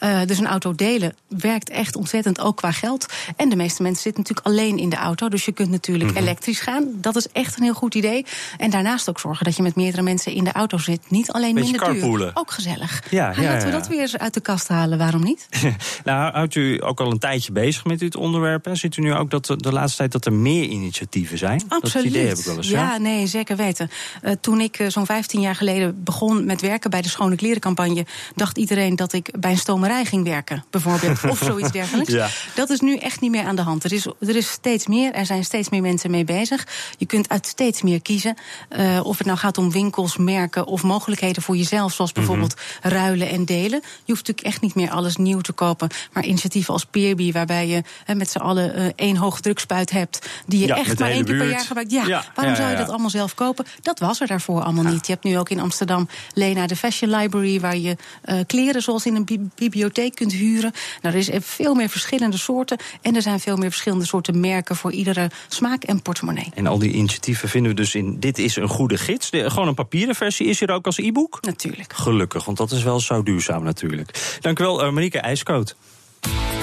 Eh, 0.02 0.20
dus 0.26 0.38
een 0.40 0.48
auto 0.48 0.76
delen 0.76 1.16
werkt 1.28 1.70
echt 1.70 1.96
ontzettend 1.96 2.40
ook 2.40 2.56
qua 2.58 2.72
geld. 2.72 3.06
En 3.36 3.50
de 3.50 3.56
meeste 3.56 3.82
mensen 3.82 4.02
zitten 4.02 4.22
natuurlijk 4.22 4.48
alleen 4.48 4.78
in 4.78 4.90
de 4.90 4.96
auto. 4.96 5.30
Dus 5.30 5.46
je 5.46 5.52
kunt 5.52 5.70
natuurlijk 5.70 6.10
Mhm. 6.10 6.20
elektrisch 6.20 6.60
gaan. 6.60 6.86
Dat 6.96 7.16
is 7.16 7.28
echt 7.32 7.58
een 7.58 7.64
heel 7.64 7.74
goed 7.74 7.96
idee. 7.96 8.26
En 8.58 8.70
daarnaast 8.70 9.10
ook 9.10 9.20
zorgen 9.20 9.46
dat 9.46 9.56
je 9.56 9.62
met 9.62 9.76
meerdere 9.76 10.02
mensen 10.02 10.34
in 10.34 10.44
de 10.44 10.52
auto 10.52 10.78
zit. 10.78 11.00
Niet 11.10 11.32
alleen 11.32 11.54
Beetje 11.56 11.72
minder 11.72 11.90
duur. 11.92 12.00
carpoolen. 12.00 12.32
Ook 12.36 12.52
gezellig. 12.52 13.04
Ja, 13.10 13.18
ja, 13.36 13.42
Laten 13.42 13.68
we 13.68 13.72
ja. 13.74 13.80
dat 13.80 13.88
weer 13.88 14.00
eens 14.02 14.18
uit 14.18 14.34
de 14.34 14.40
kast 14.42 14.68
halen. 14.68 14.98
Waarom 14.98 15.24
niet? 15.24 15.48
Nou, 16.04 16.34
houdt 16.34 16.56
u 16.56 16.84
ook 16.84 17.00
al 17.00 17.12
een 17.12 17.20
tijdje 17.20 17.52
bezig 17.52 17.86
met 17.86 18.00
dit 18.00 18.16
onderwerp? 18.16 18.66
Hè? 18.66 18.76
Ziet 18.76 18.98
u 18.98 19.02
nu 19.02 19.14
ook 19.14 19.30
dat 19.32 19.46
de, 19.46 19.58
de 19.58 19.72
laatste 19.72 19.98
tijd 19.98 20.12
dat 20.12 20.26
er 20.26 20.34
meer 20.34 20.64
initiatieven 20.64 21.38
zijn? 21.38 21.64
Absoluut. 21.68 21.94
Dat 21.94 22.04
idee 22.14 22.28
heb 22.28 22.38
ik 22.38 22.46
wel 22.46 22.56
eens. 22.58 22.70
ja, 22.70 22.98
nee, 22.98 23.28
zeker 23.28 23.56
weten. 23.56 23.90
Eh, 24.22 24.32
toen 24.42 24.60
ik 24.62 24.80
eh, 24.80 24.88
zo'n 24.90 25.06
15 25.06 25.42
jaar 25.42 25.56
geleden 25.56 26.04
begon 26.04 26.46
met 26.46 26.62
werken 26.62 26.90
bij 26.90 27.02
de 27.02 27.10
Schone 27.10 27.36
Klerencampagne, 27.36 28.06
dacht 28.36 28.58
iedereen 28.58 28.96
dat 28.96 29.14
ik 29.14 29.30
bij 29.40 29.52
een 29.52 29.58
stomerij 29.58 29.90
ging 30.06 30.24
werken, 30.24 30.64
bijvoorbeeld. 30.70 31.24
of 31.30 31.38
zoiets 31.52 31.72
dergelijks. 31.72 32.12
Ja. 32.14 32.28
Dat 32.56 32.70
is 32.70 32.80
nu 32.80 32.96
echt 32.98 33.22
niet 33.22 33.32
meer 33.32 33.44
aan 33.46 33.56
de 33.56 33.62
hand. 33.62 33.84
Er 33.84 33.92
is, 33.94 34.06
er 34.06 34.36
is 34.36 34.50
steeds 34.50 34.88
meer, 34.88 35.12
er 35.14 35.26
zijn 35.26 35.44
steeds 35.44 35.70
meer 35.70 35.82
mensen 35.82 36.12
mee 36.12 36.24
bezig. 36.24 36.68
Je 36.98 37.06
kunt 37.06 37.30
uit 37.30 37.48
steeds 37.48 37.82
meer 37.82 38.02
kiezen. 38.02 38.36
Eh, 38.70 39.00
of 39.04 39.18
het 39.18 39.28
nou 39.28 39.38
gaat 39.40 39.58
om 39.58 39.72
winkels, 39.72 40.18
merken 40.18 40.66
of 40.66 40.84
mogelijkheden 40.84 41.42
voor 41.44 41.56
jezelf, 41.58 41.94
zoals 41.94 42.12
bijvoorbeeld 42.12 42.56
Mhm. 42.82 42.94
ruilen 42.94 43.30
en 43.30 43.46
delen. 43.46 43.80
Je 43.82 44.12
hoeft 44.14 44.28
natuurlijk 44.28 44.48
echt 44.48 44.62
niet 44.62 44.76
meer 44.76 44.90
alles 44.92 45.16
nieuw 45.16 45.40
te 45.42 45.52
kopen. 45.54 45.90
Maar 46.14 46.26
initiatieven 46.26 46.74
als 46.74 46.86
Peerby, 46.86 47.32
waarbij 47.32 47.68
je 47.68 47.84
hè, 48.06 48.16
met 48.16 48.32
z'n 48.32 48.38
allen 48.40 48.74
eh, 48.74 48.86
één 48.96 49.16
hoogdrukspuit 49.16 49.92
hebt, 49.92 50.20
die 50.46 50.60
je 50.60 50.68
Ja, 50.68 50.76
echt 50.78 51.00
maar 51.00 51.10
één 51.10 51.26
keer 51.26 51.38
per 51.38 51.50
jaar 51.50 51.66
gebruikt. 51.66 51.92
Ja, 51.92 52.06
Ja, 52.06 52.24
waarom 52.36 52.56
zou 52.56 52.70
je 52.70 52.76
dat 52.76 52.90
allemaal 52.90 53.10
zelf 53.10 53.34
kopen? 53.36 53.66
Dat 53.82 54.00
was 54.00 54.22
er 54.22 54.28
daarvoor 54.28 54.62
allemaal 54.64 54.84
niet. 54.94 55.06
Je 55.08 55.12
hebt 55.14 55.24
nu 55.26 55.38
ook 55.38 55.50
in 55.50 55.60
Amsterdam 55.60 56.10
Lena 56.34 56.68
de 56.68 56.76
Fashion 56.76 57.10
Library, 57.16 57.60
waar 57.60 57.78
je 57.78 57.96
eh, 58.22 58.38
kleren 58.48 58.82
zoals 58.82 59.06
in 59.06 59.16
een 59.16 59.26
bi- 59.26 59.50
bibliotheek 59.82 60.16
kunt 60.16 60.32
huren. 60.34 60.72
Nou, 61.02 61.14
er 61.16 61.20
is 61.20 61.30
er 61.32 61.42
veel 61.42 61.74
meer 61.74 61.90
verschillende 61.90 62.38
soorten. 62.38 62.78
En 63.02 63.16
er 63.16 63.22
zijn 63.22 63.40
veel 63.40 63.58
meer 63.58 63.70
verschillende 63.70 64.06
soorten 64.06 64.40
merken 64.40 64.76
voor 64.76 64.92
iedere 64.92 65.30
smaak 65.48 65.84
en 65.84 66.02
portemonnee. 66.02 66.52
En 66.54 66.68
al 66.68 66.80
die 66.80 66.92
initiatieven 66.92 67.50
vinden 67.50 67.72
we 67.72 67.78
dus 67.78 67.96
in 67.96 68.20
Dit 68.20 68.38
is 68.38 68.56
een 68.56 68.68
goede 68.68 68.98
gids. 68.98 69.30
De- 69.30 69.50
gewoon 69.50 69.68
een 69.68 69.74
papieren 69.74 70.16
versie 70.16 70.48
is 70.48 70.60
hier 70.60 70.72
ook 70.72 70.86
als 70.86 70.98
e-book? 70.98 71.38
Natuurlijk. 71.42 71.94
Gelukkig, 71.94 72.46
want 72.46 72.58
dat 72.58 72.72
is 72.72 72.84
wel 72.84 73.00
zo 73.00 73.24
duurzaam 73.24 73.64
natuurlijk. 73.64 74.38
Dank 74.42 74.60
u 74.60 74.64
wel, 74.64 74.84
eh, 74.84 74.92
Marieke 74.92 75.20
IJskoot. 75.20 75.76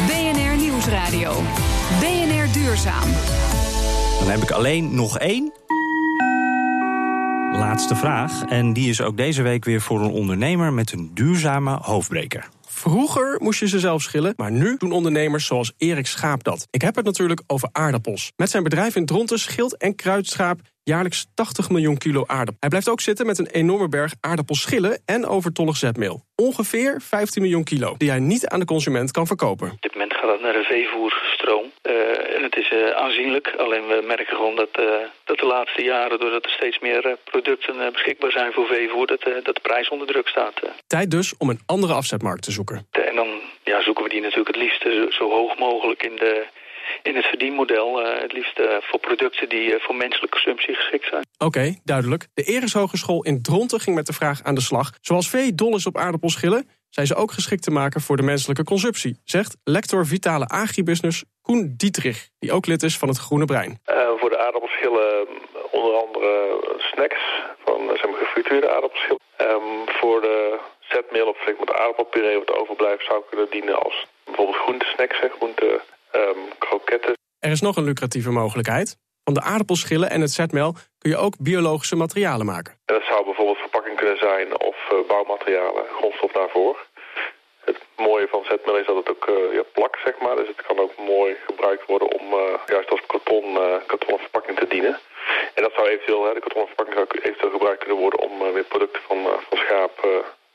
BNR 0.06 0.56
Nieuwsradio. 0.56 1.42
BNR 2.00 2.52
Duurzaam. 2.52 3.10
Dan 4.18 4.30
heb 4.30 4.42
ik 4.42 4.50
alleen 4.50 4.94
nog 4.94 5.18
één. 5.18 5.52
Laatste 7.58 7.96
vraag. 7.96 8.44
En 8.44 8.72
die 8.72 8.88
is 8.88 9.00
ook 9.00 9.16
deze 9.16 9.42
week 9.42 9.64
weer 9.64 9.80
voor 9.80 10.02
een 10.02 10.10
ondernemer 10.10 10.72
met 10.72 10.92
een 10.92 11.10
duurzame 11.14 11.78
hoofdbreker. 11.82 12.48
Vroeger 12.66 13.36
moest 13.42 13.60
je 13.60 13.68
ze 13.68 13.78
zelf 13.78 14.02
schillen, 14.02 14.32
maar 14.36 14.50
nu 14.50 14.76
doen 14.76 14.92
ondernemers 14.92 15.46
zoals 15.46 15.72
Erik 15.76 16.06
Schaap 16.06 16.44
dat. 16.44 16.66
Ik 16.70 16.82
heb 16.82 16.94
het 16.96 17.04
natuurlijk 17.04 17.42
over 17.46 17.68
aardappels. 17.72 18.32
Met 18.36 18.50
zijn 18.50 18.62
bedrijf 18.62 18.96
in 18.96 19.06
Dronten 19.06 19.38
schilt 19.38 19.76
en 19.76 19.94
kruidschaap 19.94 20.60
jaarlijks 20.88 21.26
80 21.34 21.70
miljoen 21.70 21.98
kilo 21.98 22.24
aardappel. 22.26 22.56
Hij 22.60 22.68
blijft 22.68 22.88
ook 22.88 23.00
zitten 23.00 23.26
met 23.26 23.38
een 23.38 23.50
enorme 23.62 23.88
berg 23.88 24.12
aardappelschillen 24.20 25.02
en 25.06 25.26
overtollig 25.26 25.76
zetmeel. 25.76 26.20
Ongeveer 26.36 27.00
15 27.00 27.42
miljoen 27.42 27.64
kilo, 27.64 27.94
die 27.98 28.10
hij 28.10 28.18
niet 28.18 28.46
aan 28.46 28.60
de 28.60 28.72
consument 28.74 29.10
kan 29.10 29.26
verkopen. 29.26 29.70
Op 29.70 29.82
dit 29.82 29.92
moment 29.92 30.14
gaat 30.14 30.30
het 30.30 30.40
naar 30.40 30.52
de 30.52 30.62
veevoerstroom. 30.62 31.66
Eh, 31.82 32.36
en 32.36 32.42
het 32.42 32.56
is 32.56 32.68
eh, 32.70 32.90
aanzienlijk. 32.90 33.54
Alleen 33.58 33.86
we 33.86 34.04
merken 34.06 34.36
gewoon 34.36 34.56
dat, 34.56 34.68
eh, 34.72 34.84
dat 35.24 35.38
de 35.38 35.46
laatste 35.46 35.82
jaren, 35.82 36.18
doordat 36.18 36.44
er 36.44 36.50
steeds 36.50 36.78
meer 36.78 37.16
producten 37.24 37.92
beschikbaar 37.92 38.30
zijn 38.30 38.52
voor 38.52 38.66
veevoer, 38.66 39.06
dat, 39.06 39.22
dat 39.22 39.54
de 39.54 39.60
prijs 39.62 39.88
onder 39.88 40.06
druk 40.06 40.28
staat. 40.28 40.54
Tijd 40.86 41.10
dus 41.10 41.34
om 41.38 41.48
een 41.50 41.60
andere 41.66 41.92
afzetmarkt 41.92 42.42
te 42.42 42.50
zoeken. 42.50 42.86
En 42.90 43.14
dan 43.14 43.28
ja, 43.64 43.82
zoeken 43.82 44.04
we 44.04 44.10
die 44.10 44.20
natuurlijk 44.20 44.48
het 44.56 44.64
liefst 44.64 44.82
zo 45.14 45.30
hoog 45.30 45.58
mogelijk 45.58 46.02
in 46.02 46.16
de 46.16 46.46
in 47.02 47.16
het 47.16 47.24
verdienmodel. 47.24 48.00
Uh, 48.00 48.20
het 48.20 48.32
liefst 48.32 48.58
uh, 48.58 48.66
voor 48.80 49.00
producten 49.00 49.48
die 49.48 49.74
uh, 49.74 49.80
voor 49.80 49.94
menselijke 49.94 50.28
consumptie 50.28 50.74
geschikt 50.74 51.08
zijn. 51.08 51.24
Oké, 51.38 51.74
duidelijk. 51.84 52.26
De 52.34 52.42
Eres 52.42 52.72
Hogeschool 52.72 53.24
in 53.24 53.42
Dronten 53.42 53.80
ging 53.80 53.96
met 53.96 54.06
de 54.06 54.12
vraag 54.12 54.42
aan 54.42 54.54
de 54.54 54.60
slag. 54.60 54.90
Zoals 55.00 55.30
vee 55.30 55.54
dol 55.54 55.76
is 55.76 55.86
op 55.86 55.96
aardappelschillen, 55.96 56.68
zijn 56.90 57.06
ze 57.06 57.14
ook 57.14 57.32
geschikt 57.32 57.62
te 57.62 57.70
maken 57.70 58.00
voor 58.00 58.16
de 58.16 58.22
menselijke 58.22 58.64
consumptie, 58.64 59.20
zegt 59.24 59.56
lector 59.64 60.06
Vitale 60.06 60.46
Agribusiness 60.46 61.24
Koen 61.42 61.74
Dietrich, 61.76 62.28
die 62.38 62.52
ook 62.52 62.66
lid 62.66 62.82
is 62.82 62.98
van 62.98 63.08
het 63.08 63.18
Groene 63.18 63.44
Brein. 63.44 63.80
voor 64.20 64.30
de 64.30 64.38
aardappelschillen 64.38 65.28
onder 65.70 65.94
andere 65.94 66.60
snacks, 66.78 67.20
van 67.64 67.80
zeg 67.94 68.10
maar, 68.10 68.20
gefrituurde 68.20 68.70
aardappelschillen. 68.70 69.20
Um, 69.40 69.88
voor 70.00 70.20
de 70.20 70.58
zetmeel 70.80 71.26
of 71.26 71.46
met 71.58 71.72
aardappelpuree 71.72 72.38
wat 72.38 72.58
overblijft 72.60 73.04
zou 73.04 73.22
kunnen 73.28 73.50
dienen 73.50 73.82
als 73.82 74.06
bijvoorbeeld 74.24 74.56
groentesnacks, 74.56 75.18
groente 75.36 75.80
um, 76.14 76.36
kroketten. 76.58 77.16
Er 77.38 77.50
is 77.50 77.60
nog 77.60 77.76
een 77.76 77.84
lucratieve 77.84 78.30
mogelijkheid. 78.30 78.96
Van 79.24 79.34
de 79.34 79.42
aardappelschillen 79.42 80.10
en 80.10 80.20
het 80.20 80.30
zetmeel 80.30 80.72
kun 80.98 81.10
je 81.10 81.16
ook 81.16 81.34
biologische 81.38 81.96
materialen 81.96 82.46
maken. 82.46 82.72
En 82.84 82.94
dat 82.94 83.04
zou 83.04 83.24
bijvoorbeeld 83.24 83.58
verpakking 83.58 83.96
kunnen 83.96 84.18
zijn 84.18 84.60
of 84.60 84.76
uh, 84.92 84.98
bouwmaterialen, 85.08 85.84
grondstof 85.98 86.32
daarvoor. 86.32 86.86
Het 87.64 87.80
mooie 87.96 88.28
van 88.30 88.44
zetmeel 88.44 88.78
is 88.78 88.86
dat 88.86 88.96
het 88.96 89.08
ook 89.10 89.26
uh, 89.28 89.54
ja, 89.54 89.62
plakt, 89.72 90.00
zeg 90.04 90.18
maar. 90.18 90.36
Dus 90.36 90.48
het 90.48 90.62
kan 90.66 90.78
ook 90.78 90.96
mooi 90.96 91.36
gebruikt 91.46 91.86
worden 91.86 92.08
om 92.18 92.32
uh, 92.32 92.40
juist 92.66 92.90
als 92.90 93.06
karton, 93.06 93.44
kartonnen 93.86 94.20
verpakking 94.20 94.58
te 94.58 94.66
dienen. 94.66 94.98
En 95.54 95.62
dat 95.62 95.72
zou 95.74 95.88
eventueel, 95.88 96.24
hè, 96.24 96.34
de 96.34 96.40
kartonnen 96.40 96.72
verpakking 96.74 96.96
zou 96.96 97.06
eventueel 97.22 97.50
gebruikt 97.50 97.78
kunnen 97.78 98.02
worden 98.04 98.20
om 98.20 98.52
weer 98.52 98.64
producten 98.64 99.02
van, 99.02 99.18
van 99.48 99.58
schaap 99.58 99.96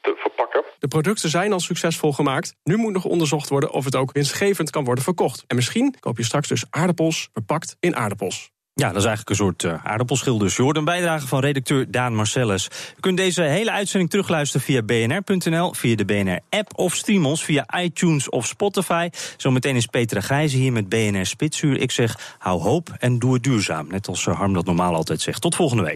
te 0.03 0.15
verpakken. 0.17 0.63
De 0.79 0.87
producten 0.87 1.29
zijn 1.29 1.53
al 1.53 1.59
succesvol 1.59 2.13
gemaakt. 2.13 2.55
Nu 2.63 2.77
moet 2.77 2.93
nog 2.93 3.05
onderzocht 3.05 3.49
worden 3.49 3.71
of 3.71 3.85
het 3.85 3.95
ook 3.95 4.11
winstgevend 4.11 4.69
kan 4.69 4.83
worden 4.83 5.03
verkocht. 5.03 5.43
En 5.47 5.55
misschien 5.55 5.95
koop 5.99 6.17
je 6.17 6.23
straks 6.23 6.47
dus 6.47 6.65
aardappels 6.69 7.29
verpakt 7.33 7.75
in 7.79 7.95
aardappels. 7.95 8.51
Ja, 8.75 8.87
dat 8.87 8.97
is 8.97 9.05
eigenlijk 9.05 9.29
een 9.29 9.45
soort 9.45 9.63
uh, 9.63 9.85
aardappelschil 9.85 10.37
dus. 10.37 10.55
Je 10.55 10.61
hoort 10.61 10.77
een 10.77 10.85
bijdrage 10.85 11.27
van 11.27 11.39
redacteur 11.39 11.91
Daan 11.91 12.15
Marcellus. 12.15 12.67
U 12.97 12.99
kunt 12.99 13.17
deze 13.17 13.41
hele 13.41 13.71
uitzending 13.71 14.11
terugluisteren 14.11 14.65
via 14.65 14.81
bnr.nl, 14.81 15.73
via 15.73 15.95
de 15.95 16.05
BNR-app 16.05 16.77
of 16.77 16.95
stream 16.95 17.25
ons 17.25 17.43
via 17.43 17.65
iTunes 17.79 18.29
of 18.29 18.45
Spotify. 18.45 19.09
Zometeen 19.37 19.75
is 19.75 19.85
Petra 19.85 20.21
Gijzen 20.21 20.59
hier 20.59 20.71
met 20.71 20.89
BNR 20.89 21.25
Spitsuur. 21.25 21.77
Ik 21.77 21.91
zeg, 21.91 22.35
hou 22.37 22.61
hoop 22.61 22.89
en 22.99 23.19
doe 23.19 23.33
het 23.33 23.43
duurzaam. 23.43 23.87
Net 23.87 24.07
als 24.07 24.25
Harm 24.25 24.53
dat 24.53 24.65
normaal 24.65 24.95
altijd 24.95 25.21
zegt. 25.21 25.41
Tot 25.41 25.55
volgende 25.55 25.83
week. 25.83 25.91